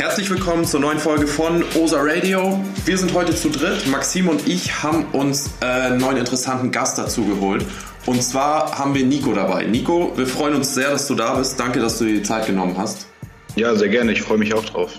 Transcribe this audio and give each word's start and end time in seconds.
Herzlich 0.00 0.30
willkommen 0.30 0.64
zur 0.64 0.80
neuen 0.80 0.98
Folge 0.98 1.26
von 1.26 1.62
OSA 1.74 2.00
Radio. 2.00 2.58
Wir 2.86 2.96
sind 2.96 3.12
heute 3.12 3.36
zu 3.36 3.50
dritt. 3.50 3.86
Maxim 3.86 4.30
und 4.30 4.48
ich 4.48 4.82
haben 4.82 5.04
uns 5.12 5.50
äh, 5.60 5.66
einen 5.66 5.98
neuen 5.98 6.16
interessanten 6.16 6.70
Gast 6.70 6.96
dazu 6.96 7.22
geholt. 7.26 7.66
Und 8.06 8.22
zwar 8.22 8.78
haben 8.78 8.94
wir 8.94 9.04
Nico 9.04 9.34
dabei. 9.34 9.64
Nico, 9.64 10.16
wir 10.16 10.26
freuen 10.26 10.54
uns 10.54 10.74
sehr, 10.74 10.88
dass 10.88 11.06
du 11.06 11.14
da 11.14 11.34
bist. 11.34 11.60
Danke, 11.60 11.80
dass 11.80 11.98
du 11.98 12.06
dir 12.06 12.14
die 12.14 12.22
Zeit 12.22 12.46
genommen 12.46 12.78
hast. 12.78 13.08
Ja, 13.56 13.74
sehr 13.76 13.90
gerne. 13.90 14.12
Ich 14.12 14.22
freue 14.22 14.38
mich 14.38 14.54
auch 14.54 14.64
drauf. 14.64 14.90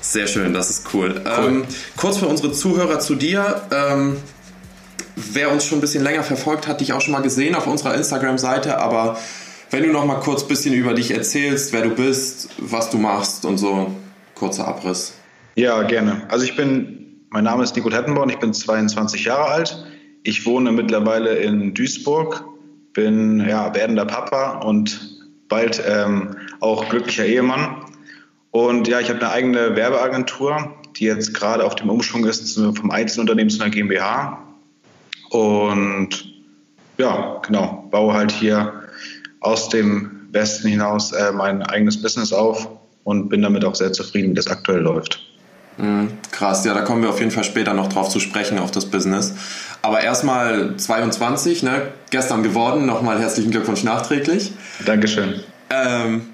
Sehr 0.00 0.26
schön, 0.26 0.52
das 0.52 0.68
ist 0.68 0.92
cool. 0.92 1.22
cool. 1.24 1.46
Ähm, 1.46 1.64
kurz 1.96 2.18
für 2.18 2.26
unsere 2.26 2.50
Zuhörer 2.50 2.98
zu 2.98 3.14
dir. 3.14 3.62
Ähm, 3.70 4.16
wer 5.14 5.52
uns 5.52 5.64
schon 5.64 5.78
ein 5.78 5.80
bisschen 5.80 6.02
länger 6.02 6.24
verfolgt, 6.24 6.66
hat 6.66 6.80
dich 6.80 6.92
auch 6.92 7.00
schon 7.00 7.12
mal 7.12 7.22
gesehen 7.22 7.54
auf 7.54 7.68
unserer 7.68 7.94
Instagram-Seite, 7.94 8.78
aber 8.78 9.16
wenn 9.70 9.84
du 9.84 9.92
noch 9.92 10.04
mal 10.04 10.18
kurz 10.18 10.42
ein 10.42 10.48
bisschen 10.48 10.74
über 10.74 10.94
dich 10.94 11.12
erzählst, 11.12 11.72
wer 11.72 11.82
du 11.82 11.90
bist, 11.90 12.48
was 12.58 12.90
du 12.90 12.98
machst 12.98 13.44
und 13.44 13.58
so, 13.58 13.94
kurzer 14.38 14.68
Abriss. 14.68 15.14
Ja, 15.54 15.82
gerne. 15.82 16.22
Also 16.28 16.44
ich 16.44 16.56
bin, 16.56 17.24
mein 17.30 17.44
Name 17.44 17.64
ist 17.64 17.74
Nico 17.74 17.90
Tettenborn, 17.90 18.30
ich 18.30 18.38
bin 18.38 18.54
22 18.54 19.24
Jahre 19.24 19.46
alt. 19.46 19.86
Ich 20.22 20.46
wohne 20.46 20.72
mittlerweile 20.72 21.34
in 21.36 21.74
Duisburg, 21.74 22.44
bin 22.92 23.46
ja, 23.48 23.74
werdender 23.74 24.04
Papa 24.04 24.58
und 24.60 25.18
bald 25.48 25.82
ähm, 25.86 26.36
auch 26.60 26.88
glücklicher 26.88 27.24
Ehemann. 27.24 27.84
Und 28.50 28.88
ja, 28.88 29.00
ich 29.00 29.08
habe 29.08 29.20
eine 29.20 29.30
eigene 29.30 29.76
Werbeagentur, 29.76 30.74
die 30.96 31.04
jetzt 31.04 31.34
gerade 31.34 31.64
auf 31.64 31.74
dem 31.74 31.90
Umschwung 31.90 32.24
ist 32.24 32.54
vom 32.54 32.90
Einzelunternehmen 32.90 33.50
zu 33.50 33.62
einer 33.62 33.70
GmbH. 33.70 34.42
Und 35.30 36.32
ja, 36.98 37.40
genau, 37.46 37.88
baue 37.90 38.14
halt 38.14 38.32
hier 38.32 38.82
aus 39.40 39.68
dem 39.68 40.28
Westen 40.32 40.68
hinaus 40.68 41.12
äh, 41.12 41.32
mein 41.32 41.62
eigenes 41.62 42.00
Business 42.00 42.32
auf 42.32 42.68
und 43.08 43.30
bin 43.30 43.40
damit 43.40 43.64
auch 43.64 43.74
sehr 43.74 43.90
zufrieden, 43.94 44.32
wie 44.32 44.34
das 44.34 44.48
aktuell 44.48 44.80
läuft. 44.80 45.22
Mhm, 45.78 46.08
krass, 46.30 46.66
ja, 46.66 46.74
da 46.74 46.82
kommen 46.82 47.00
wir 47.00 47.08
auf 47.08 47.20
jeden 47.20 47.30
Fall 47.30 47.42
später 47.44 47.72
noch 47.72 47.88
drauf 47.88 48.10
zu 48.10 48.20
sprechen, 48.20 48.58
auf 48.58 48.70
das 48.70 48.84
Business. 48.84 49.32
Aber 49.80 50.02
erstmal 50.02 50.76
22, 50.76 51.62
ne? 51.62 51.88
gestern 52.10 52.42
geworden, 52.42 52.84
nochmal 52.84 53.18
herzlichen 53.18 53.50
Glückwunsch 53.50 53.82
nachträglich. 53.82 54.52
Dankeschön. 54.84 55.40
Ähm, 55.70 56.26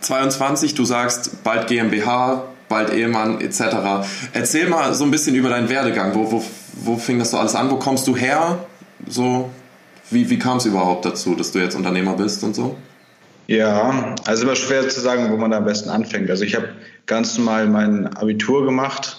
22, 0.00 0.74
du 0.74 0.84
sagst 0.84 1.44
bald 1.44 1.68
GmbH, 1.68 2.42
bald 2.68 2.92
Ehemann 2.92 3.40
etc. 3.40 4.08
Erzähl 4.32 4.68
mal 4.68 4.92
so 4.92 5.04
ein 5.04 5.12
bisschen 5.12 5.36
über 5.36 5.50
deinen 5.50 5.68
Werdegang. 5.68 6.16
Wo, 6.16 6.32
wo, 6.32 6.44
wo 6.82 6.96
fing 6.96 7.20
das 7.20 7.30
so 7.30 7.38
alles 7.38 7.54
an? 7.54 7.70
Wo 7.70 7.76
kommst 7.76 8.08
du 8.08 8.16
her? 8.16 8.58
So, 9.06 9.50
wie, 10.10 10.28
wie 10.30 10.38
kam 10.40 10.56
es 10.56 10.66
überhaupt 10.66 11.04
dazu, 11.04 11.36
dass 11.36 11.52
du 11.52 11.60
jetzt 11.60 11.76
Unternehmer 11.76 12.14
bist 12.14 12.42
und 12.42 12.56
so? 12.56 12.76
Ja, 13.46 14.14
also 14.24 14.42
immer 14.42 14.56
schwer 14.56 14.88
zu 14.88 15.00
sagen, 15.00 15.30
wo 15.30 15.36
man 15.36 15.52
da 15.52 15.58
am 15.58 15.64
besten 15.64 15.88
anfängt. 15.88 16.28
Also 16.30 16.44
ich 16.44 16.56
habe 16.56 16.68
ganz 17.06 17.38
normal 17.38 17.68
mein 17.68 18.06
Abitur 18.16 18.64
gemacht, 18.64 19.16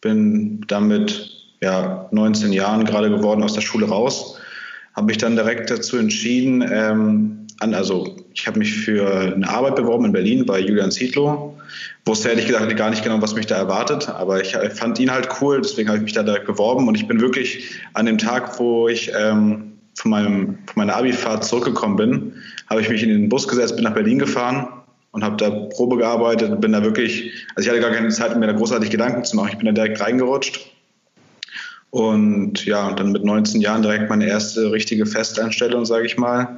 bin 0.00 0.64
damit 0.66 1.30
ja 1.60 2.08
19 2.10 2.52
Jahren 2.52 2.84
gerade 2.84 3.10
geworden 3.10 3.42
aus 3.42 3.54
der 3.54 3.60
Schule 3.60 3.86
raus, 3.86 4.38
habe 4.94 5.06
mich 5.06 5.18
dann 5.18 5.36
direkt 5.36 5.70
dazu 5.70 5.98
entschieden, 5.98 6.68
ähm, 6.68 7.46
an, 7.60 7.74
also 7.74 8.16
ich 8.34 8.46
habe 8.46 8.58
mich 8.58 8.74
für 8.74 9.34
eine 9.34 9.48
Arbeit 9.48 9.76
beworben 9.76 10.06
in 10.06 10.12
Berlin 10.12 10.46
bei 10.46 10.58
Julian 10.58 10.90
Zietlow. 10.90 11.56
Wusste 12.06 12.30
ehrlich 12.30 12.46
gesagt 12.46 12.74
gar 12.76 12.90
nicht 12.90 13.04
genau, 13.04 13.20
was 13.22 13.34
mich 13.34 13.46
da 13.46 13.56
erwartet, 13.56 14.08
aber 14.08 14.40
ich 14.40 14.56
fand 14.74 14.98
ihn 14.98 15.12
halt 15.12 15.28
cool, 15.40 15.60
deswegen 15.60 15.88
habe 15.88 15.98
ich 15.98 16.04
mich 16.04 16.14
da 16.14 16.22
direkt 16.22 16.46
beworben 16.46 16.88
und 16.88 16.96
ich 16.96 17.06
bin 17.06 17.20
wirklich 17.20 17.70
an 17.92 18.06
dem 18.06 18.18
Tag, 18.18 18.58
wo 18.58 18.88
ich 18.88 19.12
ähm, 19.16 19.69
von, 19.94 20.10
meinem, 20.10 20.58
von 20.66 20.74
meiner 20.76 20.96
Abifahrt 20.96 21.44
zurückgekommen 21.44 21.96
bin, 21.96 22.32
habe 22.68 22.80
ich 22.80 22.88
mich 22.88 23.02
in 23.02 23.08
den 23.08 23.28
Bus 23.28 23.48
gesetzt, 23.48 23.76
bin 23.76 23.84
nach 23.84 23.94
Berlin 23.94 24.18
gefahren 24.18 24.68
und 25.12 25.24
habe 25.24 25.36
da 25.36 25.50
Probe 25.50 25.96
gearbeitet 25.96 26.60
bin 26.60 26.72
da 26.72 26.82
wirklich, 26.82 27.32
also 27.54 27.66
ich 27.66 27.68
hatte 27.68 27.80
gar 27.80 27.94
keine 27.94 28.10
Zeit, 28.10 28.36
mir 28.38 28.46
da 28.46 28.52
großartig 28.52 28.90
Gedanken 28.90 29.24
zu 29.24 29.36
machen. 29.36 29.50
Ich 29.52 29.58
bin 29.58 29.66
da 29.66 29.72
direkt 29.72 30.00
reingerutscht 30.00 30.70
und 31.90 32.64
ja, 32.64 32.88
und 32.88 33.00
dann 33.00 33.12
mit 33.12 33.24
19 33.24 33.60
Jahren 33.60 33.82
direkt 33.82 34.08
meine 34.08 34.26
erste 34.26 34.70
richtige 34.70 35.06
Festeinstellung, 35.06 35.84
sage 35.84 36.06
ich 36.06 36.16
mal. 36.16 36.56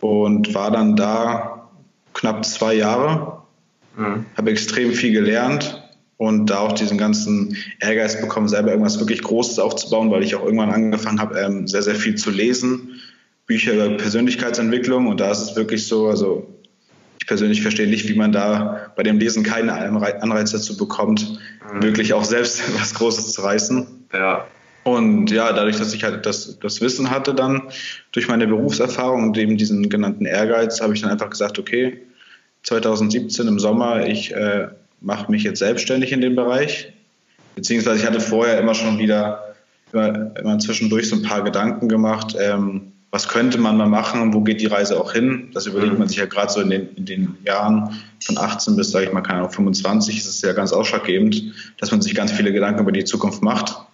Und 0.00 0.54
war 0.54 0.70
dann 0.70 0.96
da 0.96 1.68
knapp 2.14 2.44
zwei 2.44 2.74
Jahre, 2.74 3.42
mhm. 3.96 4.26
habe 4.36 4.50
extrem 4.50 4.92
viel 4.92 5.12
gelernt, 5.12 5.82
und 6.18 6.46
da 6.46 6.60
auch 6.60 6.72
diesen 6.72 6.98
ganzen 6.98 7.56
Ehrgeiz 7.80 8.20
bekommen, 8.20 8.48
selber 8.48 8.70
irgendwas 8.70 8.98
wirklich 8.98 9.22
Großes 9.22 9.58
aufzubauen, 9.58 10.10
weil 10.10 10.22
ich 10.22 10.34
auch 10.34 10.44
irgendwann 10.44 10.70
angefangen 10.70 11.20
habe, 11.20 11.38
ähm, 11.38 11.66
sehr, 11.66 11.82
sehr 11.82 11.94
viel 11.94 12.14
zu 12.14 12.30
lesen, 12.30 13.00
Bücher 13.46 13.74
über 13.74 13.90
Persönlichkeitsentwicklung 13.96 15.06
und 15.06 15.20
da 15.20 15.30
ist 15.30 15.42
es 15.42 15.56
wirklich 15.56 15.86
so, 15.86 16.08
also 16.08 16.48
ich 17.20 17.26
persönlich 17.26 17.62
verstehe 17.62 17.88
nicht, 17.88 18.08
wie 18.08 18.14
man 18.14 18.32
da 18.32 18.92
bei 18.96 19.02
dem 19.02 19.18
Lesen 19.18 19.42
keinen 19.42 19.68
Anreiz 19.70 20.52
dazu 20.52 20.76
bekommt, 20.76 21.38
mhm. 21.72 21.82
wirklich 21.82 22.14
auch 22.14 22.24
selbst 22.24 22.62
was 22.80 22.94
Großes 22.94 23.32
zu 23.32 23.42
reißen. 23.42 23.86
Ja. 24.12 24.46
Und 24.84 25.32
ja, 25.32 25.52
dadurch, 25.52 25.78
dass 25.78 25.92
ich 25.94 26.04
halt 26.04 26.26
das, 26.26 26.60
das 26.60 26.80
Wissen 26.80 27.10
hatte 27.10 27.34
dann, 27.34 27.62
durch 28.12 28.28
meine 28.28 28.46
Berufserfahrung 28.46 29.24
und 29.24 29.36
eben 29.36 29.56
diesen 29.56 29.88
genannten 29.88 30.26
Ehrgeiz, 30.26 30.80
habe 30.80 30.94
ich 30.94 31.02
dann 31.02 31.10
einfach 31.10 31.30
gesagt, 31.30 31.58
okay, 31.58 32.02
2017 32.62 33.48
im 33.48 33.58
Sommer, 33.58 34.06
ich 34.06 34.32
äh, 34.32 34.68
mache 35.00 35.30
mich 35.30 35.42
jetzt 35.42 35.58
selbstständig 35.58 36.12
in 36.12 36.20
dem 36.20 36.36
Bereich. 36.36 36.92
Beziehungsweise 37.54 38.00
ich 38.00 38.06
hatte 38.06 38.20
vorher 38.20 38.58
immer 38.58 38.74
schon 38.74 38.98
wieder 38.98 39.54
immer, 39.92 40.36
immer 40.36 40.58
zwischendurch 40.58 41.08
so 41.08 41.16
ein 41.16 41.22
paar 41.22 41.42
Gedanken 41.42 41.88
gemacht, 41.88 42.36
ähm, 42.38 42.92
was 43.10 43.28
könnte 43.28 43.56
man 43.56 43.76
mal 43.76 43.88
machen, 43.88 44.34
wo 44.34 44.42
geht 44.42 44.60
die 44.60 44.66
Reise 44.66 45.00
auch 45.00 45.12
hin? 45.12 45.50
Das 45.54 45.66
überlegt 45.66 45.94
mhm. 45.94 46.00
man 46.00 46.08
sich 46.08 46.18
ja 46.18 46.26
gerade 46.26 46.52
so 46.52 46.60
in 46.60 46.70
den, 46.70 46.94
in 46.96 47.06
den 47.06 47.36
Jahren 47.44 48.02
von 48.22 48.36
18 48.36 48.76
bis, 48.76 48.90
sage 48.90 49.06
ich 49.06 49.12
mal, 49.12 49.22
keine 49.22 49.38
Ahnung, 49.38 49.52
25 49.52 50.18
ist 50.18 50.26
es 50.26 50.42
ja 50.42 50.52
ganz 50.52 50.72
ausschlaggebend, 50.72 51.54
dass 51.78 51.90
man 51.92 52.02
sich 52.02 52.14
ganz 52.14 52.32
viele 52.32 52.52
Gedanken 52.52 52.80
über 52.80 52.92
die 52.92 53.04
Zukunft 53.04 53.42
macht. 53.42 53.85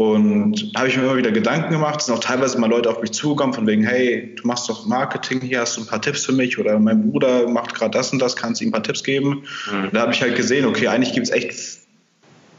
Und 0.00 0.72
habe 0.78 0.88
ich 0.88 0.96
mir 0.96 1.02
immer 1.02 1.18
wieder 1.18 1.30
Gedanken 1.30 1.72
gemacht, 1.72 2.00
es 2.00 2.06
sind 2.06 2.14
auch 2.14 2.20
teilweise 2.20 2.58
mal 2.58 2.70
Leute 2.70 2.88
auf 2.88 3.02
mich 3.02 3.10
zugekommen, 3.10 3.52
von 3.52 3.66
wegen, 3.66 3.84
hey, 3.84 4.34
du 4.34 4.46
machst 4.46 4.66
doch 4.70 4.86
Marketing, 4.86 5.42
hier 5.42 5.60
hast 5.60 5.76
du 5.76 5.82
ein 5.82 5.86
paar 5.86 6.00
Tipps 6.00 6.24
für 6.24 6.32
mich 6.32 6.58
oder 6.58 6.78
mein 6.78 7.10
Bruder 7.10 7.46
macht 7.46 7.74
gerade 7.74 7.90
das 7.90 8.10
und 8.10 8.18
das, 8.18 8.34
kannst 8.34 8.62
du 8.62 8.64
ihm 8.64 8.68
ein 8.70 8.72
paar 8.72 8.82
Tipps 8.82 9.04
geben? 9.04 9.44
Mhm. 9.70 9.90
Da 9.92 10.00
habe 10.00 10.12
ich 10.12 10.22
halt 10.22 10.36
gesehen, 10.36 10.64
okay, 10.64 10.88
eigentlich 10.88 11.12
gibt 11.12 11.26
es 11.26 11.32
echt, 11.34 11.80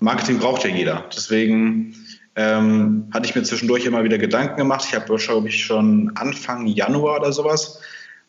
Marketing 0.02 0.38
braucht 0.38 0.66
ja 0.66 0.70
jeder. 0.70 1.06
Deswegen 1.18 1.96
ähm, 2.36 3.08
hatte 3.12 3.26
ich 3.26 3.34
mir 3.34 3.42
zwischendurch 3.42 3.88
immer 3.88 4.04
wieder 4.04 4.20
Gedanken 4.20 4.58
gemacht. 4.58 4.86
Ich 4.88 4.94
habe, 4.94 5.06
glaube 5.18 5.50
ich, 5.50 5.66
schon 5.66 6.12
Anfang 6.14 6.68
Januar 6.68 7.22
oder 7.22 7.34
sowas, 7.34 7.80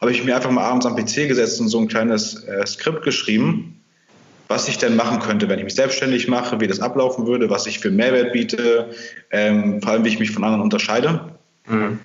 habe 0.00 0.12
ich 0.12 0.24
mir 0.24 0.36
einfach 0.36 0.50
mal 0.50 0.64
abends 0.64 0.86
am 0.86 0.96
PC 0.96 1.28
gesetzt 1.28 1.60
und 1.60 1.68
so 1.68 1.78
ein 1.80 1.88
kleines 1.88 2.44
äh, 2.44 2.64
Skript 2.66 3.02
geschrieben 3.02 3.81
was 4.52 4.68
ich 4.68 4.76
denn 4.76 4.96
machen 4.96 5.18
könnte, 5.18 5.48
wenn 5.48 5.58
ich 5.58 5.64
mich 5.64 5.74
selbstständig 5.74 6.28
mache, 6.28 6.60
wie 6.60 6.66
das 6.66 6.80
ablaufen 6.80 7.26
würde, 7.26 7.48
was 7.48 7.66
ich 7.66 7.78
für 7.78 7.90
Mehrwert 7.90 8.32
biete, 8.32 8.90
ähm, 9.30 9.80
vor 9.80 9.92
allem 9.92 10.04
wie 10.04 10.10
ich 10.10 10.18
mich 10.18 10.30
von 10.30 10.44
anderen 10.44 10.62
unterscheide. 10.62 11.32
Mhm. 11.66 11.98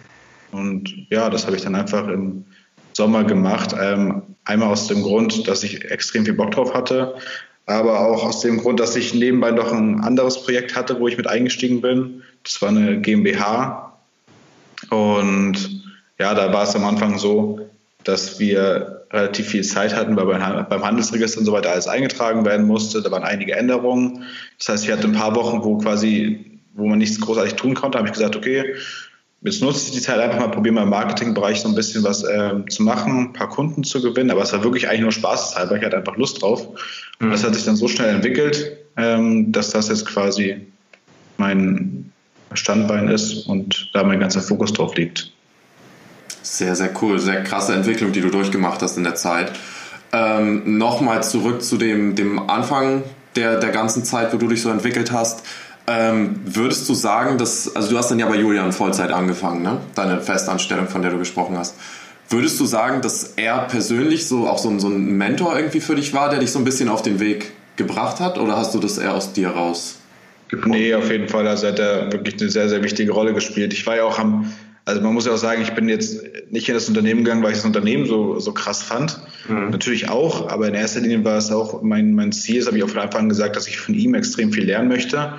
Und 0.53 1.07
ja, 1.09 1.29
das 1.29 1.45
habe 1.45 1.57
ich 1.57 1.61
dann 1.61 1.75
einfach 1.75 2.07
im 2.07 2.45
Sommer 2.93 3.25
gemacht. 3.25 3.75
Ähm, 3.77 4.21
einmal 4.45 4.69
aus 4.69 4.87
dem 4.87 5.01
Grund, 5.01 5.49
dass 5.49 5.61
ich 5.63 5.91
extrem 5.91 6.23
viel 6.23 6.35
Bock 6.35 6.51
drauf 6.51 6.73
hatte, 6.73 7.15
aber 7.65 7.99
auch 7.99 8.23
aus 8.23 8.39
dem 8.39 8.59
Grund, 8.59 8.79
dass 8.79 8.95
ich 8.95 9.13
nebenbei 9.13 9.51
noch 9.51 9.73
ein 9.73 9.99
anderes 9.99 10.41
Projekt 10.41 10.73
hatte, 10.73 11.01
wo 11.01 11.09
ich 11.09 11.17
mit 11.17 11.27
eingestiegen 11.27 11.81
bin. 11.81 12.23
Das 12.45 12.61
war 12.61 12.69
eine 12.69 13.01
GmbH. 13.01 13.99
Und 14.89 15.83
ja, 16.17 16.33
da 16.33 16.53
war 16.53 16.63
es 16.63 16.75
am 16.77 16.85
Anfang 16.85 17.17
so, 17.19 17.59
dass 18.05 18.39
wir 18.39 18.96
relativ 19.11 19.47
viel 19.47 19.63
Zeit 19.63 19.95
hatten, 19.95 20.15
weil 20.15 20.25
beim 20.25 20.83
Handelsregister 20.83 21.39
und 21.39 21.45
so 21.45 21.53
weiter 21.53 21.71
alles 21.71 21.87
eingetragen 21.87 22.45
werden 22.45 22.67
musste. 22.67 23.01
Da 23.01 23.11
waren 23.11 23.23
einige 23.23 23.55
Änderungen. 23.55 24.23
Das 24.57 24.69
heißt, 24.69 24.85
ich 24.85 24.91
hatte 24.91 25.07
ein 25.07 25.13
paar 25.13 25.35
Wochen, 25.35 25.63
wo 25.63 25.77
quasi, 25.77 26.59
wo 26.73 26.87
man 26.87 26.97
nichts 26.99 27.19
großartig 27.21 27.53
tun 27.53 27.73
konnte, 27.73 27.97
habe 27.97 28.07
ich 28.07 28.13
gesagt, 28.13 28.35
okay, 28.35 28.75
jetzt 29.41 29.61
nutze 29.61 29.87
ich 29.87 29.91
die 29.93 30.01
Zeit 30.01 30.19
einfach 30.19 30.39
mal, 30.39 30.49
probiere 30.49 30.75
mal 30.75 30.83
im 30.83 30.89
Marketingbereich 30.89 31.61
so 31.61 31.69
ein 31.69 31.75
bisschen 31.75 32.03
was 32.03 32.23
äh, 32.23 32.53
zu 32.69 32.83
machen, 32.83 33.27
ein 33.27 33.33
paar 33.33 33.49
Kunden 33.49 33.83
zu 33.83 34.01
gewinnen. 34.01 34.31
Aber 34.31 34.41
es 34.41 34.51
war 34.51 34.63
wirklich 34.63 34.87
eigentlich 34.87 35.01
nur 35.01 35.11
spaßeshalber. 35.11 35.77
Ich 35.77 35.83
hatte 35.83 35.97
einfach 35.97 36.17
Lust 36.17 36.41
drauf. 36.41 36.67
Und 37.19 37.31
das 37.31 37.43
hat 37.43 37.55
sich 37.55 37.65
dann 37.65 37.75
so 37.75 37.87
schnell 37.87 38.13
entwickelt, 38.13 38.77
ähm, 38.97 39.51
dass 39.51 39.71
das 39.71 39.89
jetzt 39.89 40.05
quasi 40.05 40.67
mein 41.37 42.11
Standbein 42.53 43.07
ist 43.07 43.47
und 43.47 43.89
da 43.93 44.03
mein 44.03 44.19
ganzer 44.19 44.41
Fokus 44.41 44.73
drauf 44.73 44.95
liegt. 44.95 45.31
Sehr, 46.49 46.75
sehr 46.75 46.89
cool. 47.01 47.19
Sehr 47.19 47.43
krasse 47.43 47.73
Entwicklung, 47.73 48.11
die 48.13 48.21
du 48.21 48.29
durchgemacht 48.29 48.81
hast 48.81 48.97
in 48.97 49.03
der 49.03 49.15
Zeit. 49.15 49.51
Ähm, 50.13 50.77
Nochmal 50.77 51.21
zurück 51.21 51.61
zu 51.61 51.77
dem, 51.77 52.15
dem 52.15 52.49
Anfang 52.49 53.03
der, 53.35 53.59
der 53.59 53.71
ganzen 53.71 54.05
Zeit, 54.05 54.33
wo 54.33 54.37
du 54.37 54.47
dich 54.47 54.61
so 54.61 54.69
entwickelt 54.69 55.11
hast. 55.11 55.43
Ähm, 55.87 56.39
würdest 56.45 56.87
du 56.87 56.93
sagen, 56.93 57.37
dass, 57.37 57.75
also 57.75 57.89
du 57.89 57.97
hast 57.97 58.11
dann 58.11 58.19
ja 58.19 58.27
bei 58.27 58.37
Julian 58.37 58.71
Vollzeit 58.71 59.11
angefangen, 59.11 59.61
ne? 59.61 59.77
Deine 59.95 60.21
Festanstellung, 60.21 60.87
von 60.87 61.01
der 61.01 61.11
du 61.11 61.17
gesprochen 61.17 61.57
hast. 61.57 61.75
Würdest 62.29 62.59
du 62.59 62.65
sagen, 62.65 63.01
dass 63.01 63.33
er 63.35 63.59
persönlich 63.59 64.27
so 64.27 64.47
auch 64.47 64.57
so 64.57 64.69
ein, 64.69 64.79
so 64.79 64.87
ein 64.87 65.17
Mentor 65.17 65.55
irgendwie 65.55 65.79
für 65.79 65.95
dich 65.95 66.13
war, 66.13 66.29
der 66.29 66.39
dich 66.39 66.51
so 66.51 66.59
ein 66.59 66.65
bisschen 66.65 66.89
auf 66.89 67.01
den 67.01 67.19
Weg 67.19 67.51
gebracht 67.75 68.19
hat? 68.19 68.37
Oder 68.37 68.57
hast 68.57 68.73
du 68.73 68.79
das 68.79 68.97
eher 68.97 69.13
aus 69.13 69.33
dir 69.33 69.49
raus? 69.49 69.99
Nee, 70.65 70.93
auf 70.93 71.09
jeden 71.09 71.27
Fall. 71.27 71.47
Also 71.47 71.67
hat 71.67 71.79
er 71.79 72.11
wirklich 72.11 72.39
eine 72.39 72.49
sehr, 72.49 72.69
sehr 72.69 72.83
wichtige 72.83 73.11
Rolle 73.11 73.33
gespielt. 73.33 73.73
Ich 73.73 73.85
war 73.85 73.97
ja 73.97 74.03
auch 74.03 74.19
am 74.19 74.51
Also 74.87 75.01
man 75.01 75.13
muss 75.13 75.25
ja 75.25 75.33
auch 75.33 75.37
sagen, 75.37 75.61
ich 75.61 75.71
bin 75.71 75.89
jetzt 75.89 76.23
nicht 76.49 76.69
in 76.69 76.73
das 76.73 76.87
Unternehmen 76.87 77.25
gegangen, 77.25 77.43
weil 77.43 77.51
ich 77.51 77.57
das 77.57 77.65
Unternehmen 77.65 78.05
so, 78.05 78.39
so 78.39 78.53
krass 78.53 78.81
fand. 78.81 79.19
Mhm. 79.49 79.69
Natürlich 79.69 80.07
auch, 80.07 80.47
aber 80.47 80.69
in 80.69 80.75
erster 80.75 81.01
Linie 81.01 81.25
war 81.25 81.37
es 81.37 81.51
auch 81.51 81.81
mein, 81.81 82.13
mein 82.13 82.31
Ziel, 82.31 82.59
das 82.59 82.67
habe 82.67 82.77
ich 82.77 82.83
auch 82.85 82.89
von 82.89 83.01
Anfang 83.01 83.23
an 83.23 83.29
gesagt, 83.29 83.57
dass 83.57 83.67
ich 83.67 83.77
von 83.77 83.93
ihm 83.95 84.15
extrem 84.15 84.53
viel 84.53 84.63
lernen 84.63 84.87
möchte, 84.87 85.33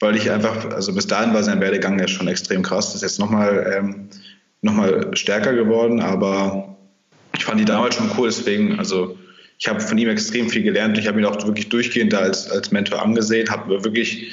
weil 0.00 0.16
ich 0.16 0.32
einfach, 0.32 0.72
also 0.72 0.92
bis 0.92 1.06
dahin 1.06 1.32
war 1.32 1.44
sein 1.44 1.60
Werdegang 1.60 1.96
ja 2.00 2.08
schon 2.08 2.26
extrem 2.26 2.62
krass. 2.62 2.86
Das 2.86 2.96
ist 2.96 3.02
jetzt 3.02 3.20
nochmal 3.20 3.72
ähm, 3.78 4.08
noch 4.62 5.14
stärker 5.14 5.52
geworden, 5.52 6.00
aber 6.00 6.76
ich 7.36 7.44
fand 7.44 7.60
die 7.60 7.66
damals 7.66 7.94
schon 7.94 8.10
cool, 8.18 8.26
deswegen, 8.26 8.80
also 8.80 9.16
ich 9.58 9.68
habe 9.68 9.78
von 9.78 9.96
ihm 9.96 10.08
extrem 10.08 10.48
viel 10.48 10.64
gelernt. 10.64 10.98
Ich 10.98 11.06
habe 11.06 11.20
ihn 11.20 11.24
auch 11.24 11.46
wirklich 11.46 11.68
durchgehend 11.68 12.12
da 12.12 12.18
als, 12.18 12.50
als 12.50 12.72
Mentor 12.72 13.00
angesehen, 13.00 13.48
habe 13.48 13.84
wirklich 13.84 14.32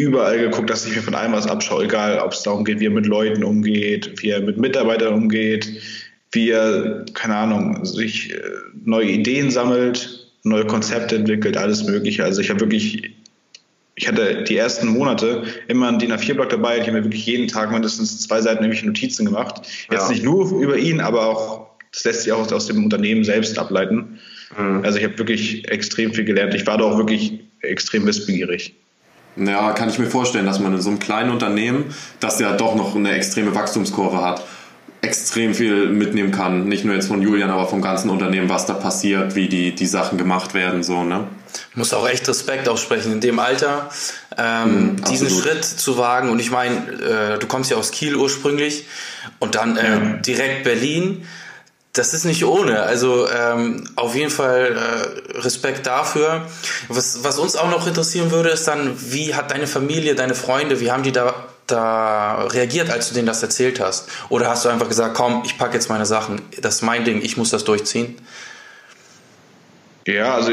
überall 0.00 0.38
geguckt, 0.38 0.70
dass 0.70 0.86
ich 0.86 0.94
mir 0.94 1.02
von 1.02 1.14
allem 1.14 1.32
was 1.32 1.46
abschaue, 1.46 1.84
egal 1.84 2.18
ob 2.18 2.32
es 2.32 2.42
darum 2.42 2.64
geht, 2.64 2.80
wie 2.80 2.86
er 2.86 2.90
mit 2.90 3.06
Leuten 3.06 3.44
umgeht, 3.44 4.22
wie 4.22 4.30
er 4.30 4.40
mit 4.40 4.56
Mitarbeitern 4.56 5.14
umgeht, 5.14 5.68
wie 6.32 6.50
er, 6.50 7.04
keine 7.14 7.36
Ahnung, 7.36 7.84
sich 7.84 8.32
äh, 8.32 8.40
neue 8.84 9.10
Ideen 9.10 9.50
sammelt, 9.50 10.28
neue 10.42 10.66
Konzepte 10.66 11.16
entwickelt, 11.16 11.56
alles 11.56 11.84
Mögliche. 11.84 12.24
Also 12.24 12.40
ich 12.40 12.50
habe 12.50 12.60
wirklich, 12.60 13.10
ich 13.96 14.08
hatte 14.08 14.44
die 14.44 14.56
ersten 14.56 14.88
Monate 14.88 15.44
immer 15.68 15.88
einen 15.88 15.98
DIN 15.98 16.12
A4-Block 16.12 16.48
dabei. 16.48 16.78
Ich 16.78 16.82
habe 16.82 16.92
mir 16.92 17.04
wirklich 17.04 17.26
jeden 17.26 17.48
Tag 17.48 17.70
mindestens 17.70 18.20
zwei 18.20 18.40
Seiten 18.40 18.62
nämlich 18.62 18.82
Notizen 18.82 19.26
gemacht. 19.26 19.62
Jetzt 19.90 20.04
ja. 20.04 20.08
nicht 20.08 20.24
nur 20.24 20.50
über 20.60 20.76
ihn, 20.76 21.00
aber 21.00 21.26
auch, 21.26 21.66
das 21.92 22.04
lässt 22.04 22.22
sich 22.22 22.32
auch 22.32 22.50
aus 22.50 22.66
dem 22.66 22.84
Unternehmen 22.84 23.24
selbst 23.24 23.58
ableiten. 23.58 24.18
Mhm. 24.56 24.82
Also 24.84 24.98
ich 24.98 25.04
habe 25.04 25.18
wirklich 25.18 25.68
extrem 25.68 26.14
viel 26.14 26.24
gelernt. 26.24 26.54
Ich 26.54 26.66
war 26.66 26.78
da 26.78 26.84
auch 26.84 26.96
wirklich 26.96 27.40
extrem 27.62 28.06
wissbegierig. 28.06 28.74
Ja, 29.36 29.72
kann 29.72 29.88
ich 29.88 29.98
mir 29.98 30.06
vorstellen, 30.06 30.46
dass 30.46 30.58
man 30.58 30.74
in 30.74 30.80
so 30.80 30.90
einem 30.90 30.98
kleinen 30.98 31.30
Unternehmen, 31.30 31.94
das 32.18 32.40
ja 32.40 32.52
doch 32.56 32.74
noch 32.74 32.94
eine 32.96 33.12
extreme 33.12 33.54
Wachstumskurve 33.54 34.22
hat, 34.22 34.42
extrem 35.02 35.54
viel 35.54 35.88
mitnehmen 35.88 36.30
kann. 36.30 36.68
Nicht 36.68 36.84
nur 36.84 36.94
jetzt 36.94 37.08
von 37.08 37.22
Julian, 37.22 37.50
aber 37.50 37.66
vom 37.66 37.80
ganzen 37.80 38.10
Unternehmen, 38.10 38.48
was 38.48 38.66
da 38.66 38.74
passiert, 38.74 39.34
wie 39.34 39.48
die, 39.48 39.74
die 39.74 39.86
Sachen 39.86 40.18
gemacht 40.18 40.54
werden, 40.54 40.82
so, 40.82 41.04
ne? 41.04 41.24
Muss 41.74 41.92
auch 41.92 42.08
echt 42.08 42.28
Respekt 42.28 42.68
aussprechen 42.68 43.12
in 43.12 43.20
dem 43.20 43.38
Alter, 43.38 43.90
ähm, 44.36 44.92
mhm, 44.92 45.04
diesen 45.04 45.30
Schritt 45.30 45.64
zu 45.64 45.98
wagen. 45.98 46.30
Und 46.30 46.38
ich 46.38 46.50
meine, 46.50 46.76
äh, 46.76 47.38
du 47.38 47.46
kommst 47.46 47.70
ja 47.70 47.76
aus 47.76 47.90
Kiel 47.90 48.14
ursprünglich 48.14 48.86
und 49.38 49.54
dann 49.54 49.76
äh, 49.76 49.88
ja. 49.88 49.98
direkt 50.24 50.64
Berlin 50.64 51.26
das 51.92 52.14
ist 52.14 52.24
nicht 52.24 52.44
ohne. 52.44 52.82
Also 52.82 53.28
ähm, 53.28 53.88
auf 53.96 54.14
jeden 54.14 54.30
Fall 54.30 54.76
äh, 54.76 55.38
Respekt 55.38 55.86
dafür. 55.86 56.46
Was, 56.88 57.24
was 57.24 57.38
uns 57.38 57.56
auch 57.56 57.70
noch 57.70 57.86
interessieren 57.86 58.30
würde, 58.30 58.50
ist 58.50 58.68
dann, 58.68 58.96
wie 59.12 59.34
hat 59.34 59.50
deine 59.50 59.66
Familie, 59.66 60.14
deine 60.14 60.34
Freunde, 60.34 60.80
wie 60.80 60.92
haben 60.92 61.02
die 61.02 61.10
da, 61.10 61.34
da 61.66 62.44
reagiert, 62.44 62.90
als 62.90 63.08
du 63.08 63.14
denen 63.14 63.26
das 63.26 63.42
erzählt 63.42 63.80
hast? 63.80 64.08
Oder 64.28 64.48
hast 64.48 64.64
du 64.64 64.68
einfach 64.68 64.88
gesagt, 64.88 65.14
komm, 65.14 65.42
ich 65.44 65.58
packe 65.58 65.74
jetzt 65.74 65.88
meine 65.88 66.06
Sachen, 66.06 66.42
das 66.60 66.76
ist 66.76 66.82
mein 66.82 67.04
Ding, 67.04 67.22
ich 67.22 67.36
muss 67.36 67.50
das 67.50 67.64
durchziehen? 67.64 68.16
Ja, 70.06 70.34
also 70.34 70.52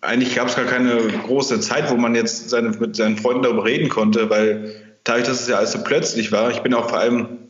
eigentlich 0.00 0.34
gab 0.34 0.48
es 0.48 0.56
gar 0.56 0.66
keine 0.66 0.96
große 1.06 1.60
Zeit, 1.60 1.90
wo 1.90 1.96
man 1.96 2.16
jetzt 2.16 2.50
seine, 2.50 2.70
mit 2.70 2.96
seinen 2.96 3.16
Freunden 3.16 3.44
darüber 3.44 3.64
reden 3.64 3.88
konnte, 3.88 4.28
weil 4.28 4.74
dadurch, 5.04 5.26
dass 5.26 5.40
es 5.42 5.48
ja 5.48 5.56
alles 5.56 5.72
so 5.72 5.84
plötzlich 5.84 6.32
war, 6.32 6.50
ich 6.50 6.60
bin 6.60 6.74
auch 6.74 6.88
vor 6.88 6.98
allem 6.98 7.43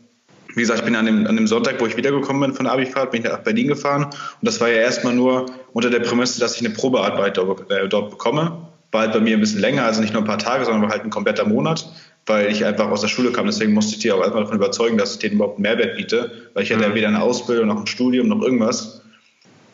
wie 0.55 0.61
gesagt, 0.61 0.81
ich 0.81 0.85
bin 0.85 0.97
an 0.97 1.07
dem, 1.07 1.27
an 1.27 1.37
dem 1.37 1.47
Sonntag, 1.47 1.81
wo 1.81 1.87
ich 1.87 1.97
wiedergekommen 1.97 2.43
bin 2.43 2.55
von 2.55 2.65
der 2.65 2.75
Abifahrt, 2.75 3.11
bin 3.11 3.23
ich 3.23 3.29
nach 3.29 3.39
Berlin 3.41 3.69
gefahren. 3.69 4.05
Und 4.05 4.15
das 4.43 4.61
war 4.61 4.69
ja 4.69 4.77
erstmal 4.77 5.15
nur 5.15 5.47
unter 5.73 5.91
der 5.91 6.01
Prämisse, 6.01 6.41
dass 6.41 6.57
ich 6.57 6.65
eine 6.65 6.75
Probearbeit 6.75 7.37
dort, 7.37 7.71
äh, 7.71 7.89
dort 7.89 8.11
bekomme. 8.11 8.69
War 8.93 9.03
halt 9.03 9.13
bei 9.13 9.21
mir 9.21 9.37
ein 9.37 9.41
bisschen 9.41 9.61
länger, 9.61 9.85
also 9.85 10.01
nicht 10.01 10.13
nur 10.13 10.23
ein 10.23 10.27
paar 10.27 10.39
Tage, 10.39 10.65
sondern 10.65 10.83
war 10.83 10.91
halt 10.91 11.03
ein 11.03 11.11
kompletter 11.11 11.45
Monat, 11.45 11.89
weil 12.27 12.51
ich 12.51 12.65
einfach 12.65 12.89
aus 12.89 13.01
der 13.01 13.09
Schule 13.09 13.33
kam. 13.33 13.47
Deswegen 13.47 13.73
musste 13.73 13.97
ich 13.97 14.01
die 14.01 14.13
auch 14.13 14.21
erstmal 14.21 14.45
davon 14.45 14.59
überzeugen, 14.59 14.97
dass 14.97 15.15
ich 15.15 15.19
denen 15.19 15.35
überhaupt 15.35 15.57
einen 15.57 15.63
Mehrwert 15.63 15.97
biete, 15.97 16.31
weil 16.55 16.63
ich 16.63 16.73
hatte 16.73 16.83
ja 16.83 16.89
mhm. 16.89 16.95
weder 16.95 17.09
eine 17.09 17.23
Ausbildung 17.23 17.67
noch 17.67 17.81
ein 17.81 17.87
Studium 17.87 18.29
noch 18.29 18.43
irgendwas. 18.43 19.03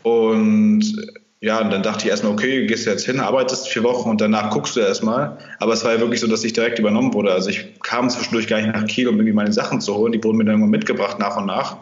Und 0.03 0.97
ja, 1.43 1.59
und 1.61 1.71
dann 1.71 1.83
dachte 1.83 2.05
ich 2.05 2.11
erstmal, 2.11 2.33
okay, 2.33 2.67
gehst 2.67 2.85
du 2.85 2.91
jetzt 2.91 3.07
hin, 3.07 3.19
arbeitest 3.19 3.69
vier 3.69 3.83
Wochen 3.83 4.11
und 4.11 4.21
danach 4.21 4.51
guckst 4.51 4.77
du 4.77 4.81
erstmal. 4.81 5.39
Aber 5.59 5.73
es 5.73 5.83
war 5.85 5.95
ja 5.95 6.01
wirklich 6.01 6.21
so, 6.21 6.27
dass 6.27 6.45
ich 6.45 6.53
direkt 6.53 6.79
übernommen 6.79 7.15
wurde. 7.15 7.33
Also 7.33 7.49
ich 7.49 7.81
kam 7.81 8.11
zwischendurch 8.11 8.47
gar 8.47 8.61
nicht 8.61 8.75
nach 8.75 8.85
Kiel, 8.85 9.09
um 9.09 9.15
irgendwie 9.15 9.33
meine 9.33 9.53
Sachen 9.53 9.81
zu 9.81 9.95
holen. 9.95 10.13
Die 10.13 10.23
wurden 10.23 10.37
mir 10.37 10.45
dann 10.45 10.57
immer 10.57 10.67
mitgebracht 10.67 11.19
nach 11.19 11.39
und 11.39 11.47
nach. 11.47 11.79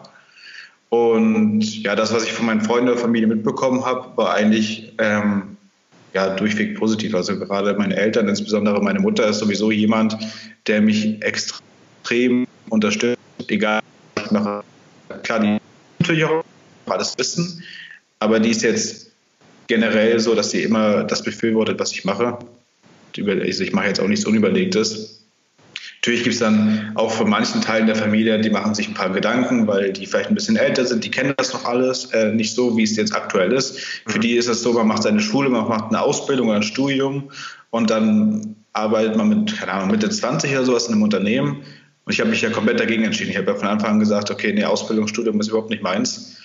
Und 0.87 1.83
ja, 1.83 1.95
das, 1.95 2.13
was 2.13 2.23
ich 2.23 2.31
von 2.31 2.45
meinen 2.45 2.61
Freunden 2.61 2.89
und 2.89 2.99
Familie 2.99 3.27
mitbekommen 3.27 3.85
habe, 3.85 4.15
war 4.15 4.33
eigentlich 4.33 4.93
ähm, 4.97 5.57
ja, 6.13 6.35
durchweg 6.35 6.77
positiv. 6.77 7.13
Also 7.13 7.37
gerade 7.37 7.73
meine 7.73 7.97
Eltern, 7.97 8.29
insbesondere 8.29 8.81
meine 8.81 8.99
Mutter, 8.99 9.27
ist 9.27 9.39
sowieso 9.39 9.71
jemand, 9.71 10.17
der 10.67 10.81
mich 10.81 11.21
extrem 11.21 12.47
unterstützt, 12.69 13.19
egal 13.49 13.81
was 14.15 14.25
ich 14.25 14.31
mache. 14.31 14.63
Klar, 15.23 15.39
die 15.41 15.57
natürlich 15.99 16.23
auch 16.23 16.45
alles 16.85 17.17
wissen, 17.17 17.61
aber 18.19 18.39
die 18.39 18.49
ist 18.49 18.63
jetzt 18.63 19.08
generell 19.69 20.19
so, 20.19 20.35
dass 20.35 20.51
sie 20.51 20.63
immer 20.63 21.03
das 21.03 21.23
befürwortet, 21.23 21.79
was 21.79 21.93
ich 21.93 22.03
mache. 22.03 22.37
Also 23.17 23.63
ich 23.63 23.71
mache 23.71 23.87
jetzt 23.87 24.01
auch 24.01 24.07
nichts 24.07 24.25
Unüberlegtes. 24.25 25.23
Natürlich 26.01 26.23
gibt 26.23 26.33
es 26.33 26.39
dann 26.39 26.91
auch 26.95 27.11
von 27.11 27.29
manchen 27.29 27.61
Teilen 27.61 27.85
der 27.85 27.95
Familie, 27.95 28.39
die 28.39 28.49
machen 28.49 28.73
sich 28.73 28.87
ein 28.87 28.93
paar 28.93 29.11
Gedanken, 29.11 29.67
weil 29.67 29.93
die 29.93 30.05
vielleicht 30.05 30.29
ein 30.29 30.35
bisschen 30.35 30.55
älter 30.55 30.85
sind, 30.85 31.03
die 31.03 31.11
kennen 31.11 31.33
das 31.37 31.53
noch 31.53 31.65
alles, 31.65 32.05
äh, 32.13 32.31
nicht 32.31 32.55
so, 32.55 32.77
wie 32.77 32.83
es 32.83 32.95
jetzt 32.95 33.13
aktuell 33.13 33.51
ist. 33.51 33.79
Für 34.07 34.17
mhm. 34.17 34.21
die 34.21 34.35
ist 34.35 34.47
es 34.47 34.63
so, 34.63 34.73
man 34.73 34.87
macht 34.87 35.03
seine 35.03 35.19
Schule, 35.19 35.49
man 35.49 35.67
macht 35.67 35.89
eine 35.89 36.01
Ausbildung 36.01 36.47
oder 36.47 36.57
ein 36.57 36.63
Studium 36.63 37.29
und 37.69 37.89
dann 37.89 38.55
arbeitet 38.73 39.17
man 39.17 39.27
mit, 39.27 39.59
keine 39.59 39.73
Ahnung, 39.73 39.91
Mitte 39.91 40.09
20 40.09 40.51
oder 40.51 40.65
sowas 40.65 40.87
in 40.87 40.93
einem 40.93 41.03
Unternehmen. 41.03 41.63
Und 42.05 42.13
ich 42.13 42.21
habe 42.21 42.29
mich 42.29 42.41
ja 42.41 42.49
komplett 42.49 42.79
dagegen 42.79 43.03
entschieden. 43.03 43.31
Ich 43.31 43.37
habe 43.37 43.51
ja 43.51 43.55
von 43.55 43.67
Anfang 43.67 43.91
an 43.91 43.99
gesagt, 43.99 44.31
okay, 44.31 44.53
nee, 44.53 44.63
Ausbildung, 44.63 45.07
Studium 45.07 45.39
ist 45.41 45.49
überhaupt 45.49 45.69
nicht 45.69 45.83
meins 45.83 46.38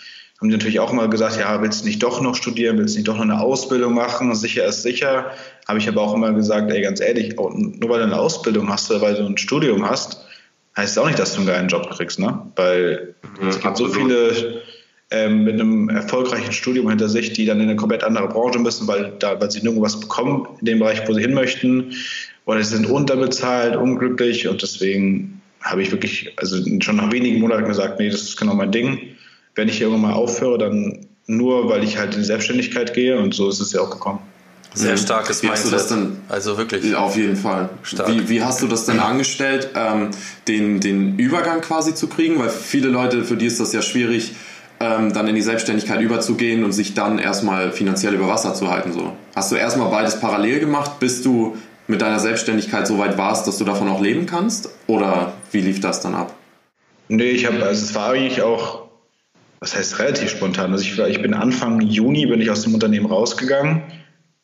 haben 0.45 0.51
die 0.51 0.57
natürlich 0.57 0.79
auch 0.79 0.93
immer 0.93 1.09
gesagt, 1.09 1.39
ja, 1.39 1.63
willst 1.63 1.81
du 1.81 1.87
nicht 1.87 2.03
doch 2.03 2.21
noch 2.21 2.35
studieren, 2.35 2.77
willst 2.77 2.95
du 2.95 2.99
nicht 2.99 3.09
doch 3.09 3.15
noch 3.17 3.23
eine 3.23 3.41
Ausbildung 3.41 3.95
machen, 3.95 4.35
sicher 4.35 4.67
ist 4.67 4.83
sicher. 4.83 5.31
Habe 5.67 5.79
ich 5.79 5.89
aber 5.89 6.03
auch 6.03 6.13
immer 6.13 6.35
gesagt, 6.35 6.71
ey, 6.71 6.83
ganz 6.83 7.01
ehrlich, 7.01 7.35
nur 7.35 7.89
weil 7.89 8.01
du 8.01 8.05
eine 8.05 8.19
Ausbildung 8.19 8.69
hast 8.69 8.91
oder 8.91 9.01
weil 9.01 9.15
du 9.15 9.25
ein 9.25 9.39
Studium 9.39 9.89
hast, 9.89 10.23
heißt 10.77 10.99
auch 10.99 11.07
nicht, 11.07 11.19
dass 11.19 11.33
du 11.33 11.39
einen 11.39 11.47
geilen 11.47 11.69
Job 11.69 11.89
kriegst, 11.89 12.19
ne? 12.19 12.43
Weil 12.57 13.15
mhm, 13.41 13.49
es 13.49 13.59
gibt 13.59 13.75
so 13.79 13.89
viele 13.89 14.61
ähm, 15.11 15.45
mit 15.45 15.55
einem 15.55 15.89
erfolgreichen 15.89 16.53
Studium 16.53 16.91
hinter 16.91 17.09
sich, 17.09 17.33
die 17.33 17.47
dann 17.47 17.61
in 17.61 17.71
eine 17.71 17.77
komplett 17.77 18.05
andere 18.05 18.29
Branche 18.29 18.59
müssen, 18.59 18.87
weil, 18.87 19.15
da, 19.21 19.41
weil 19.41 19.51
sie 19.51 19.63
nirgendwo 19.63 19.87
was 19.87 19.99
bekommen 19.99 20.47
in 20.61 20.67
dem 20.67 20.81
Bereich, 20.81 21.09
wo 21.09 21.15
sie 21.15 21.23
hin 21.23 21.33
möchten. 21.33 21.95
Oder 22.45 22.63
sie 22.63 22.77
sind 22.77 22.91
unterbezahlt, 22.91 23.77
unglücklich 23.77 24.47
und 24.47 24.61
deswegen 24.61 25.41
habe 25.63 25.81
ich 25.81 25.91
wirklich, 25.91 26.35
also 26.37 26.59
schon 26.81 26.97
nach 26.97 27.11
wenigen 27.11 27.41
Monaten 27.41 27.65
gesagt, 27.65 27.99
nee, 27.99 28.11
das 28.11 28.21
ist 28.21 28.37
genau 28.37 28.53
mein 28.53 28.73
Ding 28.73 29.14
wenn 29.55 29.69
ich 29.69 29.81
irgendwann 29.81 30.03
mal 30.03 30.13
aufhöre, 30.13 30.59
dann 30.59 31.07
nur, 31.27 31.69
weil 31.69 31.83
ich 31.85 31.97
halt 31.97 32.15
in 32.15 32.21
die 32.21 32.27
Selbstständigkeit 32.27 32.93
gehe 32.95 33.19
und 33.19 33.35
so 33.35 33.49
ist 33.49 33.61
es 33.61 33.73
ja 33.73 33.81
auch 33.81 33.91
gekommen. 33.91 34.21
Sehr 34.75 34.97
starkes 34.97 35.43
wie 35.43 35.47
Mindset. 35.47 35.73
das 35.73 35.87
denn, 35.87 36.17
also 36.29 36.59
wirklich. 36.59 36.97
Auf 36.97 37.17
jeden 37.17 37.37
Fall. 37.37 37.71
Stark. 37.85 38.09
Wie, 38.09 38.29
wie 38.29 38.43
hast 38.43 38.61
du 38.61 38.67
das 38.67 38.87
denn 38.87 38.99
angestellt, 38.99 39.71
ähm, 39.77 40.11
den, 40.49 40.81
den 40.81 41.17
Übergang 41.17 41.61
quasi 41.61 41.95
zu 41.95 42.09
kriegen? 42.09 42.41
Weil 42.41 42.51
viele 42.51 42.89
Leute, 42.89 43.25
für 43.25 43.37
die 43.37 43.47
ist 43.47 43.61
das 43.61 43.73
ja 43.73 43.83
schwierig, 43.83 44.33
ähm, 44.81 45.13
dann 45.13 45.29
in 45.29 45.37
die 45.37 45.43
Selbstständigkeit 45.43 46.01
überzugehen 46.01 46.65
und 46.65 46.73
sich 46.73 46.95
dann 46.95 47.21
erstmal 47.21 47.71
finanziell 47.71 48.15
über 48.15 48.27
Wasser 48.27 48.55
zu 48.55 48.69
halten. 48.69 48.93
So. 48.93 49.13
Hast 49.37 49.53
du 49.53 49.57
erstmal 49.57 49.91
beides 49.91 50.19
parallel 50.19 50.59
gemacht, 50.59 50.99
bis 50.99 51.23
du 51.23 51.57
mit 51.87 52.03
deiner 52.03 52.19
Selbstständigkeit 52.19 52.89
so 52.89 52.99
weit 52.99 53.17
warst, 53.17 53.47
dass 53.47 53.59
du 53.59 53.65
davon 53.65 53.89
auch 53.89 54.01
leben 54.01 54.27
kannst? 54.27 54.71
Oder 54.89 55.35
wie 55.53 55.61
lief 55.61 55.81
das 55.81 56.01
dann 56.01 56.17
ab? 56.17 56.35
Nee, 57.07 57.31
ich 57.31 57.47
habe, 57.47 57.63
also 57.63 57.85
es 57.85 57.95
war 57.95 58.11
eigentlich 58.11 58.43
auch 58.43 58.84
was 59.61 59.77
heißt 59.77 59.99
relativ 59.99 60.31
spontan? 60.31 60.73
Also 60.73 60.85
ich, 60.85 60.99
ich 60.99 61.23
bin 61.23 61.35
Anfang 61.35 61.81
Juni 61.81 62.27
bin 62.27 62.41
ich 62.41 62.51
aus 62.51 62.63
dem 62.63 62.75
Unternehmen 62.75 63.07
rausgegangen 63.07 63.83